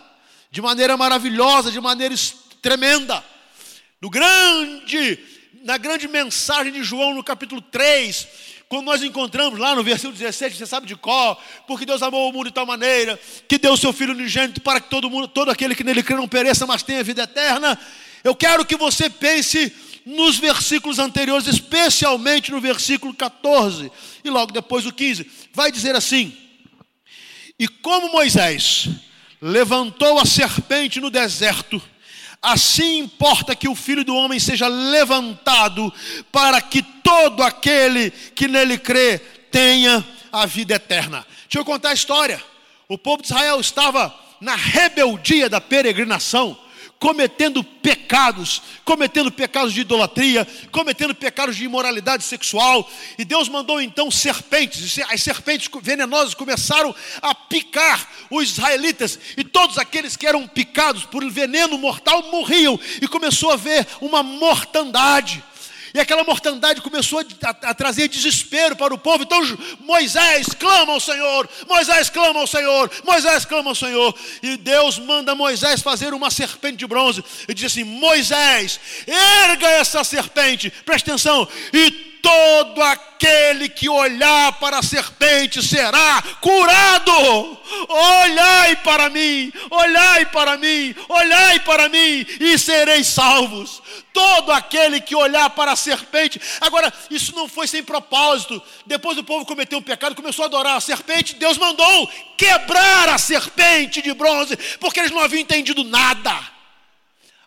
de 0.51 0.61
maneira 0.61 0.99
maravilhosa, 0.99 1.73
de 1.73 1.81
maneira 1.81 2.15
tremenda. 2.61 3.25
No 4.03 4.11
grande 4.11 5.19
na 5.63 5.77
grande 5.77 6.09
mensagem 6.09 6.73
de 6.73 6.83
João, 6.83 7.15
no 7.15 7.23
capítulo 7.25 7.61
3, 7.61 8.27
quando 8.69 8.85
nós 8.85 9.03
encontramos 9.03 9.59
lá 9.59 9.75
no 9.75 9.83
versículo 9.83 10.13
17, 10.13 10.57
você 10.57 10.67
sabe 10.67 10.87
de 10.87 10.95
qual, 10.95 11.43
porque 11.67 11.87
Deus 11.87 12.03
amou 12.03 12.29
o 12.29 12.33
mundo 12.33 12.49
de 12.49 12.55
tal 12.55 12.67
maneira, 12.67 13.19
que 13.49 13.59
deu 13.59 13.73
o 13.73 13.77
seu 13.77 13.93
Filho 13.93 14.13
unigênito 14.13 14.61
para 14.61 14.81
que 14.81 14.91
todo 14.91 15.09
mundo, 15.09 15.27
todo 15.27 15.51
aquele 15.51 15.75
que 15.75 15.85
nele 15.85 16.03
crê 16.03 16.17
não 16.17 16.29
pereça, 16.29 16.67
mas 16.67 16.83
tenha 16.83 17.03
vida 17.03 17.23
eterna. 17.23 17.79
Eu 18.23 18.35
quero 18.35 18.65
que 18.65 18.77
você 18.77 19.09
pense 19.09 19.73
nos 20.05 20.39
versículos 20.39 20.99
anteriores, 20.99 21.47
especialmente 21.47 22.51
no 22.51 22.61
versículo 22.61 23.15
14 23.15 23.91
e 24.25 24.31
logo 24.31 24.53
depois 24.53 24.85
o 24.87 24.93
15. 24.93 25.31
Vai 25.53 25.73
dizer 25.73 25.95
assim: 25.97 26.37
E 27.59 27.69
como 27.69 28.13
Moisés 28.13 28.89
levantou 29.41 30.19
a 30.19 30.25
serpente 30.25 31.01
no 31.01 31.11
deserto, 31.11 31.81
assim 32.43 32.99
importa 32.99 33.55
que 33.55 33.69
o 33.69 33.75
filho 33.75 34.05
do 34.05 34.15
homem 34.15 34.39
seja 34.39 34.69
levantado, 34.69 35.93
para 36.31 36.61
que 36.61 36.83
todo 36.83 37.43
aquele 37.43 38.11
que 38.11 38.49
nele 38.49 38.79
crê 38.79 39.19
tenha 39.51 40.05
a 40.31 40.47
vida 40.47 40.75
eterna. 40.75 41.27
Deixa 41.43 41.59
eu 41.59 41.65
contar 41.65 41.91
a 41.91 41.95
história. 41.95 42.43
O 42.89 42.97
povo 42.97 43.23
de 43.23 43.29
Israel 43.29 43.61
estava 43.61 44.15
na 44.41 44.55
rebeldia 44.55 45.49
da 45.49 45.61
peregrinação 45.61 46.57
cometendo 46.99 47.63
pecados, 47.63 48.61
cometendo 48.85 49.31
pecados 49.31 49.73
de 49.73 49.83
idolatria, 49.83 50.47
cometendo 50.73 51.15
pecados 51.15 51.57
de 51.57 51.65
imoralidade 51.65 52.25
sexual, 52.25 52.89
e 53.17 53.25
Deus 53.25 53.49
mandou 53.49 53.81
então 53.81 54.11
serpentes, 54.11 54.99
as 55.09 55.23
serpentes 55.23 55.69
venenosas 55.81 56.35
começaram 56.35 56.95
a 57.23 57.35
picar 57.35 58.09
os 58.31 58.51
israelitas, 58.51 59.19
e 59.37 59.45
todos 59.45 59.79
aqueles 59.79 60.17
que 60.17 60.27
eram 60.27 60.47
picados 60.47 61.05
por 61.05 61.29
veneno 61.31 61.79
mortal 61.79 62.31
morriam, 62.31 62.79
e 63.01 63.07
começou 63.07 63.51
a 63.51 63.55
haver 63.55 63.87
uma 64.01 64.23
mortandade. 64.23 65.43
E 65.95 66.01
aquela 66.01 66.25
mortandade 66.25 66.81
começou 66.81 67.21
a, 67.21 67.49
a, 67.49 67.75
trazer 67.75 68.09
desespero 68.09 68.77
para 68.77 68.93
o 68.93 68.99
povo. 68.99 69.25
Então 69.25 69.41
Moisés 69.81 70.49
clama 70.59 70.93
ao 70.93 71.01
Senhor, 71.01 71.49
Moisés 71.69 72.11
clama 72.11 72.41
ao 72.41 72.47
Senhor, 72.47 72.91
Moisés 73.05 73.45
clama 73.45 73.71
ao 73.71 73.75
Senhor. 73.75 74.15
E 74.43 74.57
Deus 74.57 74.99
manda 74.99 75.35
Moisés 75.35 75.81
fazer 75.81 76.13
uma 76.13 76.31
serpente 76.31 76.77
de 76.77 76.87
bronze. 76.87 77.25
E 77.49 77.55
diz 77.55 77.73
assim: 77.73 77.85
Moisés, 77.85 78.81
erga 79.07 79.69
essa 79.69 80.05
serpente, 80.05 80.71
presta 80.85 81.11
atenção, 81.11 81.49
e 81.73 82.18
todo 82.23 82.83
aquele 82.83 83.69
que 83.69 83.89
olhar 83.89 84.53
para 84.55 84.79
a 84.79 84.83
serpente 84.83 85.63
será 85.63 86.23
curado. 86.41 87.59
Olhai 87.89 88.77
para 88.77 89.11
mim, 89.11 89.53
olhai 89.71 90.27
para 90.27 90.57
mim, 90.57 90.95
olhai 91.09 91.61
para 91.61 91.89
mim 91.89 92.27
e 92.41 92.59
sereis 92.59 93.07
salvos. 93.07 93.83
Todo 94.13 94.53
aquele 94.53 95.01
que 95.01 95.15
olhar 95.15 95.51
para 95.51 95.73
a 95.73 95.77
serpente. 95.77 96.41
Agora, 96.61 96.93
isso 97.11 97.35
não 97.35 97.49
foi 97.49 97.67
sem 97.67 97.83
propósito. 97.83 98.63
Depois 98.87 99.19
o 99.19 99.25
povo 99.25 99.45
cometeu 99.45 99.79
um 99.79 99.83
pecado, 99.83 100.15
começou 100.15 100.45
a 100.45 100.47
adorar 100.47 100.77
a 100.77 100.81
serpente. 100.81 101.35
Deus 101.35 101.59
mandou 101.59 102.11
quebrar 102.37 103.09
a 103.09 103.19
serpente 103.19 104.03
de 104.03 104.13
bronze, 104.15 104.57
porque 104.79 105.01
eles 105.01 105.13
não 105.13 105.21
haviam 105.21 105.41
entendido 105.41 105.85
nada. 105.85 106.39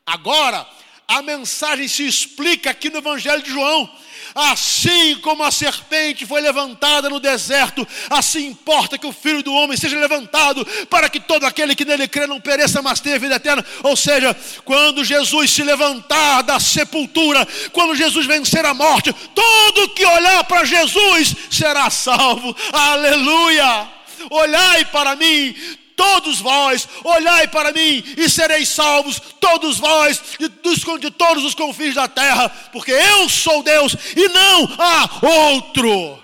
Agora, 0.06 0.68
a 1.12 1.22
mensagem 1.22 1.88
se 1.88 2.08
explica 2.08 2.70
aqui 2.70 2.90
no 2.90 3.00
Evangelho 3.00 3.42
de 3.42 3.52
João. 3.52 3.90
Assim 4.34 5.16
como 5.16 5.44
a 5.44 5.52
serpente 5.52 6.26
foi 6.26 6.40
levantada 6.40 7.10
no 7.10 7.20
deserto, 7.20 7.86
assim 8.10 8.48
importa 8.48 8.98
que 8.98 9.06
o 9.06 9.12
filho 9.12 9.44
do 9.44 9.52
homem 9.54 9.76
seja 9.76 10.00
levantado, 10.00 10.66
para 10.90 11.10
que 11.10 11.20
todo 11.20 11.46
aquele 11.46 11.76
que 11.76 11.84
nele 11.84 12.08
crê 12.08 12.26
não 12.28 12.40
pereça, 12.40 12.82
mas 12.82 13.02
tenha 13.02 13.20
vida 13.20 13.36
eterna. 13.36 13.66
Ou 13.84 13.96
seja, 13.98 14.34
quando 14.64 15.04
Jesus 15.04 15.52
se 15.52 15.64
levantar 15.64 16.44
da 16.44 16.62
sepultura, 16.62 17.46
quando 17.74 17.94
Jesus 17.94 18.26
vencer 18.26 18.66
a 18.66 18.74
morte, 18.74 19.14
todo 19.36 19.90
que 19.90 20.06
olhar 20.06 20.46
para 20.46 20.64
Jesus 20.64 21.36
será 21.50 21.90
salvo. 21.90 22.56
Aleluia! 22.72 23.90
Olhai 24.30 24.86
para 24.86 25.16
mim, 25.16 25.54
todos 26.02 26.40
vós, 26.40 26.90
olhai 27.04 27.48
para 27.48 27.72
mim 27.72 28.04
e 28.18 28.28
sereis 28.28 28.70
salvos, 28.70 29.22
todos 29.40 29.78
vós, 29.78 30.20
de, 30.40 30.50
de 30.50 31.12
todos 31.12 31.44
os 31.44 31.54
confins 31.54 31.94
da 31.94 32.08
terra, 32.08 32.50
porque 32.72 32.92
eu 32.92 33.30
sou 33.30 33.62
Deus 33.62 33.96
e 34.18 34.28
não 34.30 34.68
há 34.80 35.08
outro. 35.54 36.24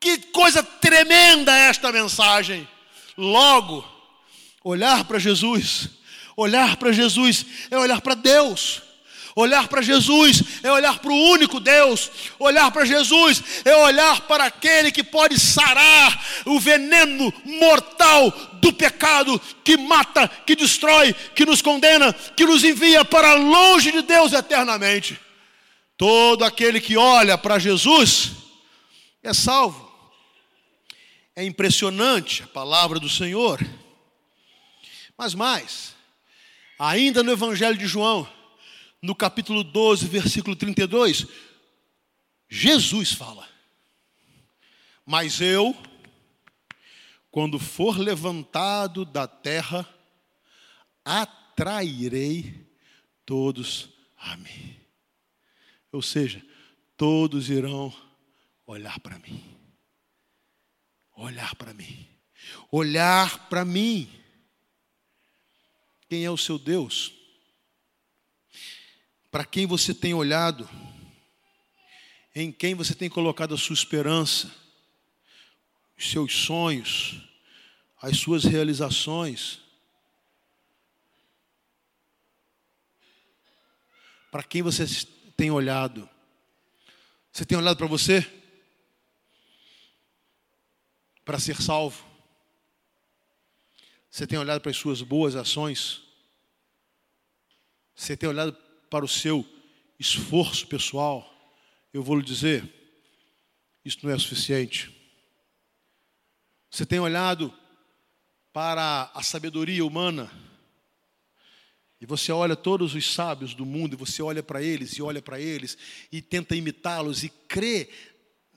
Que 0.00 0.18
coisa 0.18 0.60
tremenda 0.60 1.56
esta 1.56 1.92
mensagem. 1.92 2.68
Logo, 3.16 3.86
olhar 4.64 5.04
para 5.04 5.20
Jesus, 5.20 5.88
olhar 6.36 6.76
para 6.76 6.90
Jesus 6.90 7.46
é 7.70 7.78
olhar 7.78 8.00
para 8.00 8.14
Deus. 8.14 8.82
Olhar 9.36 9.68
para 9.68 9.82
Jesus 9.82 10.42
é 10.62 10.70
olhar 10.70 10.98
para 10.98 11.12
o 11.12 11.30
único 11.30 11.60
Deus. 11.60 12.10
Olhar 12.38 12.70
para 12.70 12.84
Jesus 12.84 13.42
é 13.64 13.74
olhar 13.76 14.22
para 14.22 14.44
aquele 14.44 14.90
que 14.90 15.04
pode 15.04 15.38
sarar 15.38 16.24
o 16.44 16.58
veneno 16.58 17.32
mortal 17.44 18.30
do 18.54 18.72
pecado 18.72 19.40
que 19.64 19.76
mata, 19.76 20.28
que 20.28 20.56
destrói, 20.56 21.14
que 21.34 21.46
nos 21.46 21.62
condena, 21.62 22.12
que 22.12 22.44
nos 22.44 22.64
envia 22.64 23.04
para 23.04 23.34
longe 23.34 23.92
de 23.92 24.02
Deus 24.02 24.32
eternamente. 24.32 25.18
Todo 25.96 26.44
aquele 26.44 26.80
que 26.80 26.96
olha 26.96 27.38
para 27.38 27.58
Jesus 27.58 28.32
é 29.22 29.32
salvo. 29.32 29.90
É 31.36 31.44
impressionante 31.44 32.42
a 32.42 32.46
palavra 32.48 32.98
do 32.98 33.08
Senhor. 33.08 33.64
Mas 35.16 35.34
mais, 35.34 35.94
ainda 36.78 37.22
no 37.22 37.30
Evangelho 37.30 37.76
de 37.76 37.86
João, 37.86 38.26
no 39.02 39.14
capítulo 39.14 39.64
12, 39.64 40.06
versículo 40.06 40.54
32, 40.54 41.26
Jesus 42.48 43.12
fala: 43.12 43.48
Mas 45.06 45.40
eu, 45.40 45.74
quando 47.30 47.58
for 47.58 47.98
levantado 47.98 49.04
da 49.04 49.26
terra, 49.26 49.88
atrairei 51.04 52.66
todos 53.24 53.88
a 54.18 54.36
mim. 54.36 54.76
Ou 55.92 56.02
seja, 56.02 56.44
todos 56.96 57.48
irão 57.48 57.92
olhar 58.66 59.00
para 59.00 59.18
mim. 59.18 59.56
Olhar 61.16 61.54
para 61.56 61.72
mim. 61.72 62.06
Olhar 62.70 63.48
para 63.48 63.64
mim. 63.64 64.08
Quem 66.08 66.24
é 66.24 66.30
o 66.30 66.36
seu 66.36 66.58
Deus? 66.58 67.19
Para 69.30 69.44
quem 69.44 69.66
você 69.66 69.94
tem 69.94 70.12
olhado? 70.12 70.68
Em 72.34 72.50
quem 72.50 72.74
você 72.74 72.94
tem 72.94 73.08
colocado 73.08 73.54
a 73.54 73.58
sua 73.58 73.74
esperança? 73.74 74.52
Os 75.96 76.10
seus 76.10 76.34
sonhos? 76.34 77.22
As 78.02 78.18
suas 78.18 78.44
realizações? 78.44 79.60
Para 84.30 84.42
quem 84.42 84.62
você 84.62 84.84
tem 85.36 85.50
olhado? 85.50 86.08
Você 87.32 87.44
tem 87.44 87.56
olhado 87.56 87.76
para 87.76 87.86
você? 87.86 88.28
Para 91.24 91.38
ser 91.38 91.60
salvo? 91.60 92.04
Você 94.10 94.26
tem 94.26 94.38
olhado 94.38 94.60
para 94.60 94.70
as 94.70 94.76
suas 94.76 95.02
boas 95.02 95.36
ações? 95.36 96.02
Você 97.94 98.16
tem 98.16 98.28
olhado 98.28 98.56
para 98.90 99.04
o 99.04 99.08
seu 99.08 99.46
esforço 99.98 100.66
pessoal, 100.66 101.26
eu 101.92 102.02
vou 102.02 102.16
lhe 102.16 102.24
dizer, 102.24 102.68
isso 103.84 103.98
não 104.02 104.12
é 104.12 104.18
suficiente. 104.18 104.94
Você 106.70 106.84
tem 106.84 106.98
olhado 106.98 107.54
para 108.52 109.10
a 109.14 109.22
sabedoria 109.22 109.84
humana, 109.84 110.30
e 112.00 112.06
você 112.06 112.32
olha 112.32 112.56
todos 112.56 112.94
os 112.94 113.12
sábios 113.12 113.54
do 113.54 113.64
mundo, 113.64 113.94
e 113.94 113.96
você 113.96 114.22
olha 114.22 114.42
para 114.42 114.62
eles, 114.62 114.92
e 114.92 115.02
olha 115.02 115.22
para 115.22 115.38
eles, 115.38 115.78
e 116.10 116.20
tenta 116.20 116.56
imitá-los, 116.56 117.22
e 117.22 117.28
crê 117.28 117.90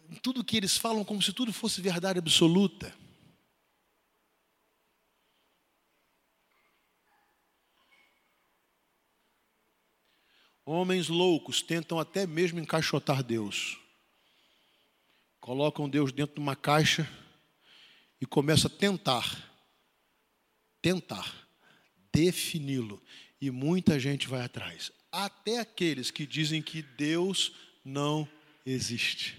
em 0.10 0.16
tudo 0.16 0.44
que 0.44 0.58
eles 0.58 0.78
falam 0.78 1.04
como 1.04 1.22
se 1.22 1.34
tudo 1.34 1.54
fosse 1.54 1.82
verdade 1.82 2.20
absoluta. 2.20 2.94
Homens 10.66 11.10
loucos 11.10 11.62
tentam 11.62 12.00
até 12.00 12.26
mesmo 12.26 12.60
encaixotar 12.60 13.22
Deus. 13.22 13.78
Colocam 15.42 15.90
Deus 15.90 16.12
dentro 16.14 16.36
de 16.36 16.42
uma 16.42 16.56
caixa 16.56 17.10
e 18.22 18.26
começam 18.26 18.72
a 18.74 18.78
tentar, 18.78 19.52
tentar 20.82 21.48
defini-lo. 22.14 23.02
E 23.42 23.52
muita 23.52 24.00
gente 24.00 24.26
vai 24.26 24.42
atrás. 24.42 24.90
Até 25.12 25.60
aqueles 25.60 26.10
que 26.10 26.26
dizem 26.26 26.62
que 26.62 26.82
Deus 26.82 27.52
não 27.84 28.28
existe. 28.66 29.38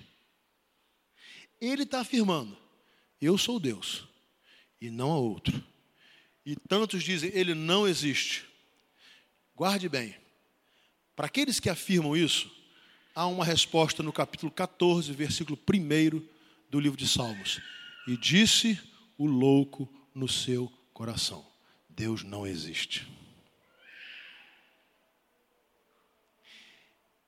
Ele 1.59 1.85
está 1.85 2.01
afirmando: 2.01 2.55
eu 3.19 3.39
sou 3.39 3.59
Deus 3.59 4.07
e 4.79 4.91
não 4.91 5.11
há 5.11 5.17
outro. 5.17 5.65
E 6.45 6.55
tantos 6.55 7.03
dizem: 7.03 7.31
ele 7.33 7.55
não 7.55 7.89
existe. 7.89 8.45
Guarde 9.57 9.89
bem 9.89 10.24
para 11.17 11.27
aqueles 11.27 11.61
que 11.61 11.71
afirmam 11.71 12.17
isso, 12.17 12.51
há 13.15 13.27
uma 13.27 13.45
resposta 13.45 14.03
no 14.03 14.13
capítulo 14.13 14.51
14, 14.51 15.13
versículo 15.13 15.59
1 15.59 16.21
do 16.69 16.81
livro 16.81 16.99
de 16.99 17.07
Salmos. 17.07 17.61
E 18.07 18.17
disse 18.17 18.79
o 19.17 19.27
louco 19.27 19.89
no 20.15 20.29
seu 20.29 20.71
coração: 20.93 21.45
Deus 21.89 22.23
não 22.23 22.47
existe. 22.47 23.07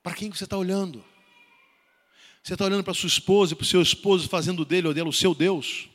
Para 0.03 0.15
quem 0.15 0.31
você 0.31 0.45
está 0.45 0.57
olhando? 0.57 1.05
Você 2.43 2.53
está 2.53 2.65
olhando 2.65 2.85
para 2.85 2.95
sua 2.95 3.09
esposa 3.09 3.53
e 3.53 3.57
para 3.57 3.65
o 3.65 3.67
seu 3.67 3.83
esposo, 3.83 4.29
fazendo 4.29 4.65
dele 4.65 4.87
ou 4.87 4.95
dela 4.95 5.09
o 5.09 5.13
seu 5.13 5.35
Deus? 5.35 5.89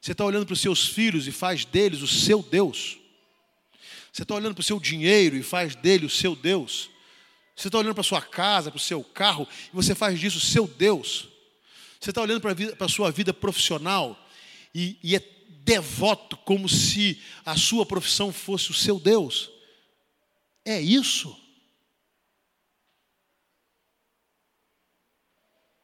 Você 0.00 0.12
está 0.12 0.24
olhando 0.24 0.46
para 0.46 0.52
os 0.52 0.60
seus 0.60 0.86
filhos 0.86 1.26
e 1.26 1.32
faz 1.32 1.64
deles 1.64 2.02
o 2.02 2.06
seu 2.06 2.42
Deus? 2.42 3.01
Você 4.12 4.22
está 4.24 4.34
olhando 4.34 4.54
para 4.54 4.60
o 4.60 4.64
seu 4.64 4.78
dinheiro 4.78 5.36
e 5.36 5.42
faz 5.42 5.74
dele 5.74 6.04
o 6.04 6.10
seu 6.10 6.36
Deus? 6.36 6.90
Você 7.56 7.68
está 7.68 7.78
olhando 7.78 7.94
para 7.94 8.02
a 8.02 8.04
sua 8.04 8.20
casa, 8.20 8.70
para 8.70 8.76
o 8.76 8.80
seu 8.80 9.02
carro 9.02 9.48
e 9.72 9.74
você 9.74 9.94
faz 9.94 10.20
disso 10.20 10.36
o 10.36 10.40
seu 10.40 10.66
Deus? 10.66 11.28
Você 11.98 12.10
está 12.10 12.20
olhando 12.20 12.40
para 12.40 12.86
a, 12.86 12.88
sua 12.88 13.10
vida 13.10 13.32
profissional 13.32 14.18
e, 14.74 14.98
e 15.02 15.16
é 15.16 15.20
devoto 15.64 16.36
como 16.38 16.68
se 16.68 17.22
a 17.46 17.56
sua 17.56 17.86
profissão 17.86 18.32
fosse 18.32 18.70
o 18.70 18.74
seu 18.74 19.00
Deus? 19.00 19.50
É 20.64 20.80
isso? 20.80 21.38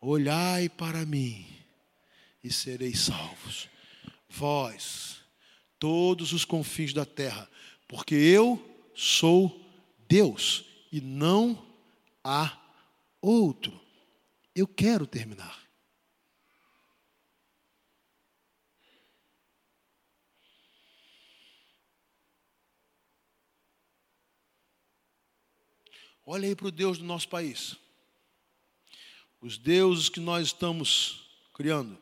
Olhai 0.01 0.69
para 0.69 1.07
mim 1.07 1.47
e 2.43 2.53
sereis 2.53 3.01
salvos, 3.01 3.69
vós, 4.29 5.17
todos 5.79 6.33
os 6.33 6.45
confins 6.45 6.93
da 6.93 7.05
terra, 7.05 7.49
porque 7.89 8.15
eu 8.15 8.63
sou 8.95 9.61
Deus 10.07 10.65
e 10.93 11.01
não 11.01 11.67
há 12.23 12.57
outro. 13.21 13.81
Eu 14.55 14.69
quero 14.69 15.07
terminar. 15.07 15.67
Olha 26.25 26.47
aí 26.47 26.55
para 26.55 26.69
o 26.69 26.71
Deus 26.71 26.99
do 26.99 27.05
nosso 27.05 27.29
país 27.29 27.77
os 29.41 29.57
deuses 29.57 30.09
que 30.09 30.21
nós 30.21 30.49
estamos 30.49 31.31
criando, 31.55 32.01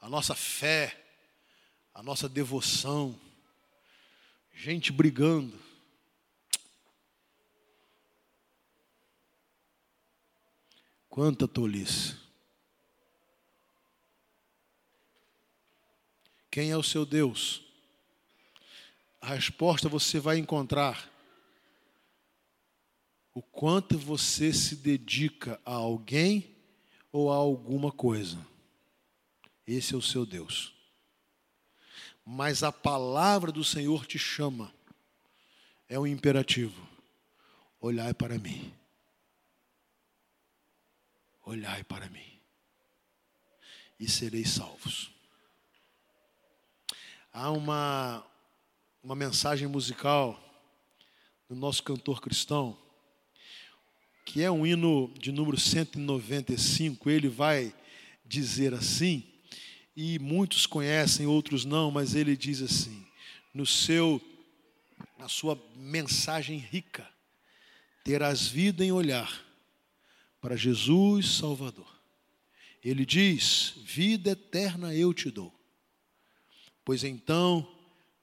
a 0.00 0.08
nossa 0.08 0.34
fé, 0.34 0.99
a 1.94 2.02
nossa 2.02 2.28
devoção, 2.28 3.18
gente 4.54 4.92
brigando. 4.92 5.58
Quanta 11.08 11.48
tolice. 11.48 12.16
Quem 16.50 16.70
é 16.70 16.76
o 16.76 16.82
seu 16.82 17.04
Deus? 17.04 17.62
A 19.20 19.34
resposta 19.34 19.88
você 19.88 20.18
vai 20.18 20.38
encontrar 20.38 21.10
o 23.34 23.42
quanto 23.42 23.98
você 23.98 24.52
se 24.52 24.76
dedica 24.76 25.60
a 25.64 25.74
alguém 25.74 26.56
ou 27.12 27.30
a 27.30 27.36
alguma 27.36 27.92
coisa. 27.92 28.38
Esse 29.66 29.94
é 29.94 29.96
o 29.96 30.02
seu 30.02 30.26
Deus. 30.26 30.79
Mas 32.24 32.62
a 32.62 32.70
palavra 32.70 33.50
do 33.50 33.64
Senhor 33.64 34.06
te 34.06 34.18
chama. 34.18 34.72
É 35.88 35.98
um 35.98 36.06
imperativo. 36.06 36.86
Olhai 37.80 38.14
para 38.14 38.38
mim. 38.38 38.72
Olhai 41.44 41.82
para 41.84 42.08
mim. 42.08 42.38
E 43.98 44.08
sereis 44.08 44.50
salvos. 44.50 45.10
Há 47.32 47.50
uma, 47.50 48.24
uma 49.02 49.14
mensagem 49.14 49.66
musical 49.66 50.38
do 51.48 51.54
nosso 51.54 51.82
cantor 51.82 52.20
cristão 52.20 52.78
que 54.30 54.44
é 54.44 54.50
um 54.50 54.64
hino 54.64 55.12
de 55.18 55.32
número 55.32 55.58
195, 55.58 57.10
ele 57.10 57.28
vai 57.28 57.74
dizer 58.24 58.72
assim, 58.72 59.24
e 60.00 60.18
muitos 60.18 60.64
conhecem, 60.64 61.26
outros 61.26 61.66
não, 61.66 61.90
mas 61.90 62.14
ele 62.14 62.34
diz 62.34 62.62
assim, 62.62 63.06
no 63.52 63.66
seu 63.66 64.18
na 65.18 65.28
sua 65.28 65.62
mensagem 65.76 66.56
rica, 66.56 67.06
terás 68.02 68.46
vida 68.46 68.82
em 68.82 68.90
olhar 68.90 69.44
para 70.40 70.56
Jesus 70.56 71.36
Salvador. 71.36 72.00
Ele 72.82 73.04
diz: 73.04 73.74
Vida 73.84 74.30
eterna 74.30 74.94
eu 74.94 75.12
te 75.12 75.30
dou. 75.30 75.54
Pois 76.82 77.04
então, 77.04 77.70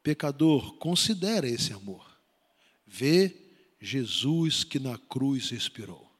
pecador, 0.01 0.77
considera 0.77 1.47
esse 1.47 1.71
amor. 1.71 2.17
Vê 2.87 3.35
Jesus 3.79 4.63
que 4.63 4.79
na 4.79 4.97
cruz 4.97 5.51
expirou. 5.51 6.11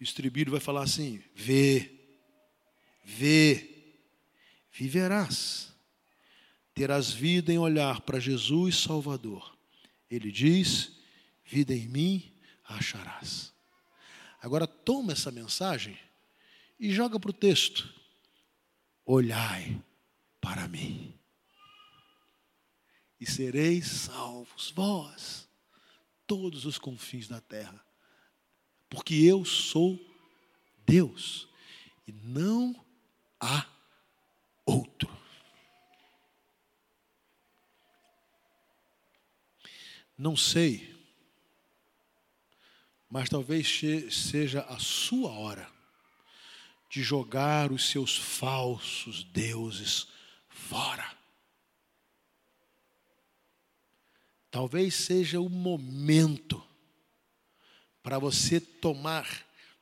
O 0.00 0.02
estribilho 0.02 0.50
vai 0.50 0.60
falar 0.60 0.82
assim: 0.82 1.22
vê, 1.32 1.92
vê, 3.04 3.75
viverás, 4.76 5.72
terás 6.74 7.10
vida 7.10 7.52
em 7.52 7.58
olhar 7.58 8.02
para 8.02 8.20
Jesus 8.20 8.82
Salvador. 8.82 9.56
Ele 10.10 10.30
diz: 10.30 10.92
vida 11.44 11.74
em 11.74 11.88
mim 11.88 12.32
acharás. 12.64 13.52
Agora 14.40 14.66
toma 14.66 15.12
essa 15.12 15.30
mensagem 15.30 15.98
e 16.78 16.92
joga 16.92 17.18
para 17.18 17.30
o 17.30 17.34
texto: 17.34 17.92
olhai 19.04 19.82
para 20.40 20.68
mim 20.68 21.16
e 23.18 23.26
sereis 23.26 23.86
salvos, 23.86 24.70
vós 24.74 25.48
todos 26.26 26.66
os 26.66 26.78
confins 26.78 27.26
da 27.26 27.40
terra. 27.40 27.84
Porque 28.88 29.14
eu 29.14 29.44
sou 29.44 29.98
Deus 30.84 31.48
e 32.06 32.12
não 32.12 32.84
há 33.40 33.66
outro. 34.66 35.08
Não 40.18 40.36
sei, 40.36 40.94
mas 43.08 43.28
talvez 43.28 43.80
seja 44.10 44.62
a 44.62 44.78
sua 44.78 45.30
hora 45.30 45.70
de 46.90 47.02
jogar 47.02 47.70
os 47.70 47.88
seus 47.90 48.16
falsos 48.16 49.24
deuses 49.24 50.08
fora. 50.48 51.16
Talvez 54.50 54.94
seja 54.94 55.40
o 55.40 55.50
momento 55.50 56.62
para 58.02 58.18
você 58.18 58.58
tomar 58.58 59.26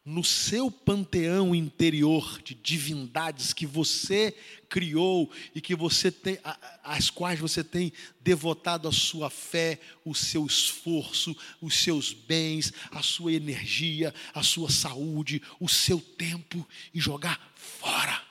no 0.05 0.23
seu 0.23 0.71
panteão 0.71 1.55
interior 1.55 2.41
de 2.43 2.55
divindades 2.55 3.53
que 3.53 3.67
você 3.67 4.37
criou 4.69 5.31
e 5.55 5.61
que 5.61 5.75
você 5.75 6.13
tem, 6.13 6.39
às 6.83 7.09
quais 7.09 7.41
você 7.41 7.65
tem 7.65 7.93
devotado 8.21 8.87
a 8.87 8.93
sua 8.93 9.31
fé, 9.31 9.81
o 10.05 10.15
seu 10.15 10.45
esforço, 10.45 11.35
os 11.61 11.75
seus 11.75 12.13
bens, 12.13 12.73
a 12.91 13.03
sua 13.03 13.33
energia, 13.33 14.15
a 14.35 14.43
sua 14.43 14.71
saúde, 14.71 15.41
o 15.59 15.69
seu 15.69 16.01
tempo 16.01 16.69
e 16.93 17.01
jogar 17.01 17.53
fora. 17.57 18.23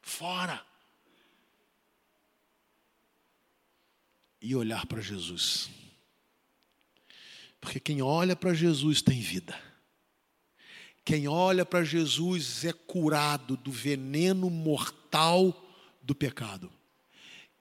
Fora. 0.00 0.72
e 4.42 4.56
olhar 4.56 4.84
para 4.86 5.00
Jesus. 5.00 5.70
Porque 7.60 7.78
quem 7.78 8.02
olha 8.02 8.34
para 8.34 8.52
Jesus 8.52 9.00
tem 9.00 9.20
vida. 9.20 9.71
Quem 11.04 11.26
olha 11.26 11.64
para 11.64 11.82
Jesus 11.84 12.64
é 12.64 12.72
curado 12.72 13.56
do 13.56 13.72
veneno 13.72 14.48
mortal 14.48 15.68
do 16.00 16.14
pecado. 16.14 16.70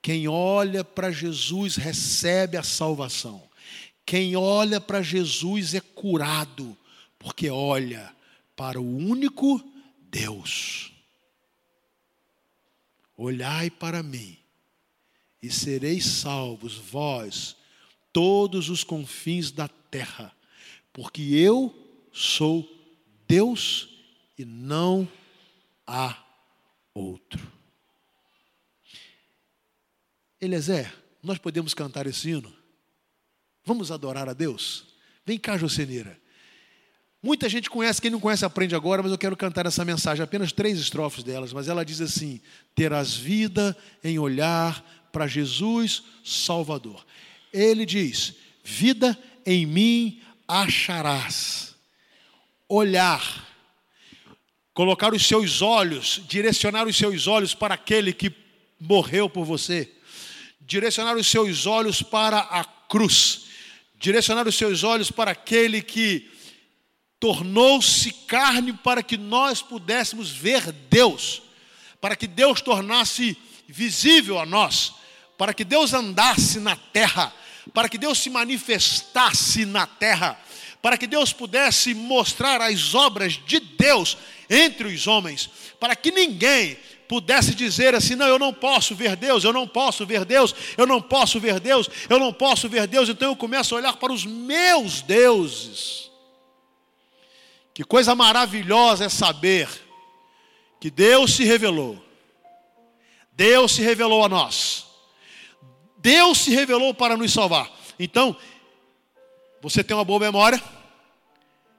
Quem 0.02 0.28
olha 0.28 0.84
para 0.84 1.12
Jesus 1.12 1.76
recebe 1.76 2.58
a 2.58 2.64
salvação. 2.64 3.42
Quem 4.06 4.36
olha 4.36 4.82
para 4.82 5.02
Jesus 5.02 5.74
é 5.74 5.80
curado, 5.80 6.78
porque 7.18 7.50
olha 7.50 8.14
para 8.56 8.80
o 8.80 8.98
único 8.98 9.64
Deus. 10.10 10.92
Olhai 13.16 13.70
para 13.70 14.02
mim 14.02 14.38
e 15.42 15.50
sereis 15.50 16.06
salvos, 16.06 16.76
vós, 16.76 17.56
todos 18.14 18.70
os 18.70 18.84
confins 18.84 19.52
da 19.52 19.68
terra, 19.68 20.32
porque 20.94 21.22
eu 21.22 21.74
sou 22.12 22.81
Deus 23.32 23.88
e 24.38 24.44
não 24.44 25.08
há 25.88 26.22
outro. 26.94 27.50
Eliezer, 30.42 30.94
nós 31.24 31.38
podemos 31.38 31.74
cantar 31.74 32.06
esse 32.08 32.32
hino? 32.32 32.54
Vamos 33.64 33.90
adorar 33.90 34.28
a 34.28 34.34
Deus? 34.34 34.86
Vem 35.26 35.40
cá, 35.40 35.58
Jocenira. 35.58 36.20
Muita 37.24 37.48
gente 37.48 37.70
conhece, 37.70 38.02
quem 38.02 38.12
não 38.12 38.20
conhece 38.20 38.44
aprende 38.44 38.76
agora, 38.76 39.02
mas 39.02 39.14
eu 39.14 39.18
quero 39.18 39.38
cantar 39.38 39.66
essa 39.66 39.86
mensagem, 39.86 40.22
apenas 40.22 40.52
três 40.52 40.78
estrofes 40.78 41.24
delas, 41.24 41.54
mas 41.54 41.70
ela 41.70 41.86
diz 41.86 42.02
assim: 42.02 42.42
terás 42.76 43.16
vida 43.16 43.78
em 44.04 44.20
olhar 44.20 44.84
para 45.10 45.26
Jesus 45.26 46.04
Salvador. 46.22 47.06
Ele 47.54 47.86
diz: 47.86 48.36
vida 48.62 49.18
em 49.46 49.66
mim 49.66 50.22
acharás. 50.46 51.71
Olhar, 52.74 53.46
colocar 54.74 55.14
os 55.14 55.26
seus 55.26 55.62
olhos, 55.62 56.22
direcionar 56.26 56.88
os 56.88 56.96
seus 56.96 57.28
olhos 57.28 57.54
para 57.54 57.74
aquele 57.74 58.14
que 58.14 58.32
morreu 58.80 59.30
por 59.30 59.44
você, 59.44 59.92
direcionar 60.62 61.18
os 61.18 61.28
seus 61.28 61.66
olhos 61.66 62.02
para 62.02 62.40
a 62.40 62.64
cruz, 62.64 63.48
direcionar 64.00 64.48
os 64.48 64.56
seus 64.56 64.86
olhos 64.86 65.12
para 65.12 65.32
aquele 65.32 65.82
que 65.82 66.32
tornou-se 67.20 68.14
carne 68.26 68.72
para 68.72 69.04
que 69.04 69.18
nós 69.18 69.62
pudéssemos 69.62 70.32
ver 70.32 70.72
Deus, 70.72 71.42
para 72.00 72.16
que 72.16 72.26
Deus 72.26 72.62
tornasse 72.62 73.38
visível 73.68 74.40
a 74.40 74.46
nós, 74.46 74.94
para 75.38 75.54
que 75.54 75.66
Deus 75.66 75.94
andasse 75.94 76.58
na 76.58 76.78
terra, 76.78 77.34
para 77.74 77.90
que 77.90 77.98
Deus 77.98 78.18
se 78.20 78.30
manifestasse 78.30 79.66
na 79.66 79.86
terra, 79.86 80.40
para 80.82 80.98
que 80.98 81.06
Deus 81.06 81.32
pudesse 81.32 81.94
mostrar 81.94 82.60
as 82.62 82.96
obras 82.96 83.40
de 83.46 83.60
Deus 83.60 84.18
entre 84.50 84.88
os 84.88 85.08
homens, 85.08 85.50
para 85.80 85.96
que 85.96 86.12
ninguém 86.12 86.78
pudesse 87.08 87.54
dizer 87.54 87.94
assim: 87.94 88.16
não, 88.16 88.28
eu 88.28 88.40
não 88.40 88.54
posso 88.54 88.96
ver 88.96 89.16
Deus, 89.16 89.44
eu 89.44 89.54
não 89.54 89.68
posso 89.68 90.06
ver 90.06 90.26
Deus, 90.26 90.56
eu 90.78 90.88
não 90.88 91.02
posso 91.02 91.40
ver 91.40 91.60
Deus, 91.60 91.90
eu 92.10 92.18
não 92.18 92.34
posso 92.34 92.68
ver 92.68 92.88
Deus, 92.88 93.10
então 93.10 93.30
eu 93.30 93.36
começo 93.36 93.76
a 93.76 93.78
olhar 93.78 93.98
para 93.98 94.12
os 94.12 94.26
meus 94.26 95.02
deuses. 95.02 96.10
Que 97.74 97.84
coisa 97.84 98.16
maravilhosa 98.16 99.06
é 99.06 99.10
saber 99.10 99.70
que 100.80 100.90
Deus 100.90 101.36
se 101.36 101.44
revelou, 101.44 102.04
Deus 103.34 103.74
se 103.74 103.82
revelou 103.82 104.26
a 104.26 104.30
nós, 104.30 104.86
Deus 105.98 106.40
se 106.40 106.52
revelou 106.52 106.94
para 106.94 107.16
nos 107.16 107.32
salvar. 107.32 107.70
Então, 108.00 108.36
você 109.62 109.84
tem 109.84 109.96
uma 109.96 110.04
boa 110.04 110.20
memória? 110.20 110.62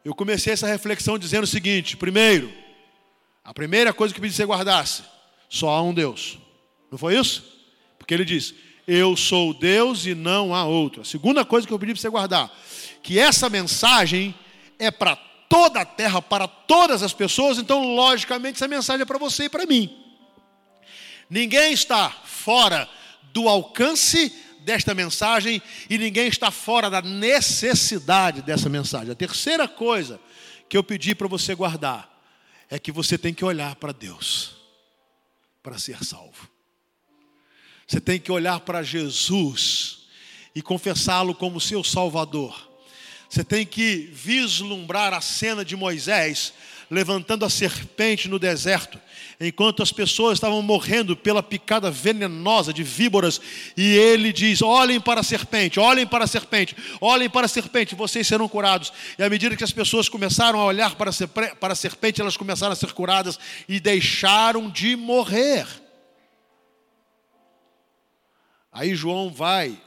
Eu 0.05 0.15
comecei 0.15 0.53
essa 0.53 0.67
reflexão 0.67 1.19
dizendo 1.19 1.45
o 1.45 1.49
seguinte: 1.49 1.97
primeiro, 1.97 2.53
a 3.45 3.53
primeira 3.53 3.93
coisa 3.93 4.15
que 4.15 4.21
pedi 4.21 4.33
que 4.33 4.37
você 4.37 4.45
guardasse, 4.45 5.03
só 5.49 5.69
há 5.71 5.83
um 5.83 5.93
Deus. 5.93 6.39
Não 6.91 6.99
foi 6.99 7.19
isso? 7.19 7.45
Porque 7.99 8.15
ele 8.15 8.25
diz: 8.25 8.55
Eu 8.87 9.17
sou 9.17 9.53
Deus 9.53 10.07
e 10.07 10.15
não 10.15 10.55
há 10.55 10.65
outro. 10.65 11.03
A 11.03 11.05
segunda 11.05 11.45
coisa 11.45 11.67
que 11.67 11.73
eu 11.73 11.79
pedi 11.79 11.93
para 11.93 12.01
você 12.01 12.09
guardar, 12.09 12.51
que 13.03 13.19
essa 13.19 13.51
mensagem 13.51 14.35
é 14.79 14.91
para 14.91 15.17
toda 15.49 15.81
a 15.81 15.85
terra, 15.85 16.23
para 16.23 16.49
todas 16.49 17.03
as 17.03 17.13
pessoas, 17.13 17.59
então, 17.59 17.95
logicamente, 17.95 18.57
essa 18.57 18.69
mensagem 18.69 19.03
é 19.03 19.07
para 19.07 19.19
você 19.19 19.45
e 19.45 19.49
para 19.49 19.67
mim. 19.67 19.99
Ninguém 21.29 21.73
está 21.73 22.11
fora 22.11 22.89
do 23.33 23.49
alcance 23.49 24.33
desta 24.65 24.95
mensagem 24.95 25.63
e 25.89 25.99
ninguém 25.99 26.29
está 26.29 26.51
fora 26.51 26.89
da 26.89 27.03
necessidade 27.03 28.43
dessa 28.43 28.69
mensagem. 28.69 29.11
A 29.11 29.15
terceira 29.15 29.69
coisa 29.69 30.21
que 30.69 30.77
eu 30.77 30.83
pedi 30.83 31.15
para 31.15 31.29
você 31.29 31.55
guardar 31.55 32.11
é 32.71 32.79
que 32.79 32.91
você 32.91 33.19
tem 33.19 33.35
que 33.35 33.45
olhar 33.45 33.75
para 33.77 33.93
Deus 33.93 34.57
para 35.63 35.79
ser 35.79 36.03
salvo. 36.05 36.51
Você 37.87 38.01
tem 38.01 38.19
que 38.19 38.33
olhar 38.33 38.61
para 38.61 38.83
Jesus 38.83 40.07
e 40.55 40.63
confessá-lo 40.63 41.35
como 41.35 41.61
seu 41.61 41.85
Salvador. 41.85 42.71
Você 43.29 43.45
tem 43.45 43.65
que 43.65 44.11
vislumbrar 44.13 45.15
a 45.15 45.21
cena 45.21 45.65
de 45.65 45.77
Moisés 45.77 46.53
levantando 46.93 47.47
a 47.47 47.49
serpente 47.49 48.29
no 48.29 48.39
deserto, 48.39 49.01
enquanto 49.41 49.83
as 49.83 49.91
pessoas 49.91 50.35
estavam 50.35 50.61
morrendo 50.61 51.17
pela 51.17 51.43
picada 51.43 51.91
venenosa 51.91 52.71
de 52.71 52.83
víboras, 52.83 53.41
e 53.75 53.97
ele 53.97 54.31
diz: 54.31 54.61
Olhem 54.61 55.01
para 55.01 55.21
a 55.21 55.23
serpente, 55.23 55.81
olhem 55.81 56.07
para 56.07 56.25
a 56.25 56.27
serpente, 56.27 56.77
olhem 57.01 57.31
para 57.31 57.47
a 57.47 57.49
serpente, 57.49 57.95
vocês 57.95 58.27
serão 58.27 58.47
curados. 58.47 58.93
E 59.19 59.23
à 59.23 59.31
medida 59.31 59.57
que 59.57 59.65
as 59.65 59.73
pessoas 59.73 60.07
começaram 60.07 60.61
a 60.61 60.67
olhar 60.67 60.95
para 60.95 61.09
a 61.09 61.75
serpente, 61.75 62.21
elas 62.21 62.37
começaram 62.37 62.75
a 62.75 62.77
ser 62.77 62.93
curadas 62.93 63.39
e 63.67 63.81
deixaram 63.81 64.69
de 64.69 64.95
morrer. 64.95 65.67
Aí 68.71 68.95
João 68.95 69.33
vai 69.33 69.81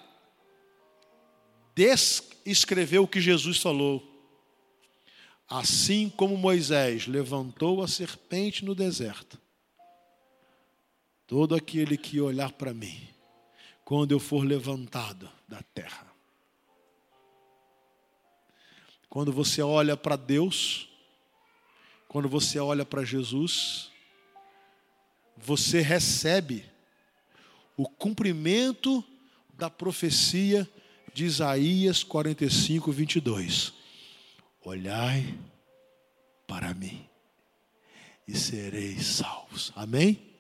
descrever 1.76 2.98
o 2.98 3.08
que 3.08 3.22
Jesus 3.22 3.60
falou. 3.60 4.15
Assim 5.48 6.10
como 6.10 6.36
Moisés 6.36 7.08
levantou 7.08 7.84
a 7.84 7.88
serpente 7.88 8.66
no 8.66 8.74
deserto, 8.74 9.40
todo 11.28 11.54
aquele 11.54 11.98
que 11.98 12.20
olhar 12.20 12.52
para 12.52 12.74
mim, 12.74 13.08
quando 13.84 14.12
eu 14.12 14.20
for 14.20 14.44
levantado 14.44 15.30
da 15.48 15.62
terra. 15.62 16.12
Quando 19.08 19.32
você 19.32 19.62
olha 19.62 19.96
para 19.96 20.16
Deus, 20.16 20.90
quando 22.08 22.28
você 22.28 22.60
olha 22.60 22.84
para 22.84 23.06
Jesus, 23.06 23.92
você 25.38 25.80
recebe 25.82 26.66
o 27.78 27.88
cumprimento 27.88 29.04
da 29.54 29.70
profecia 29.70 30.70
de 31.14 31.26
Isaías 31.26 32.04
45, 32.04 32.92
22. 32.92 33.75
Olhai 34.66 35.38
para 36.48 36.74
mim 36.74 37.08
e 38.28 38.36
sereis 38.36 39.06
salvos. 39.06 39.72
Amém? 39.76 40.35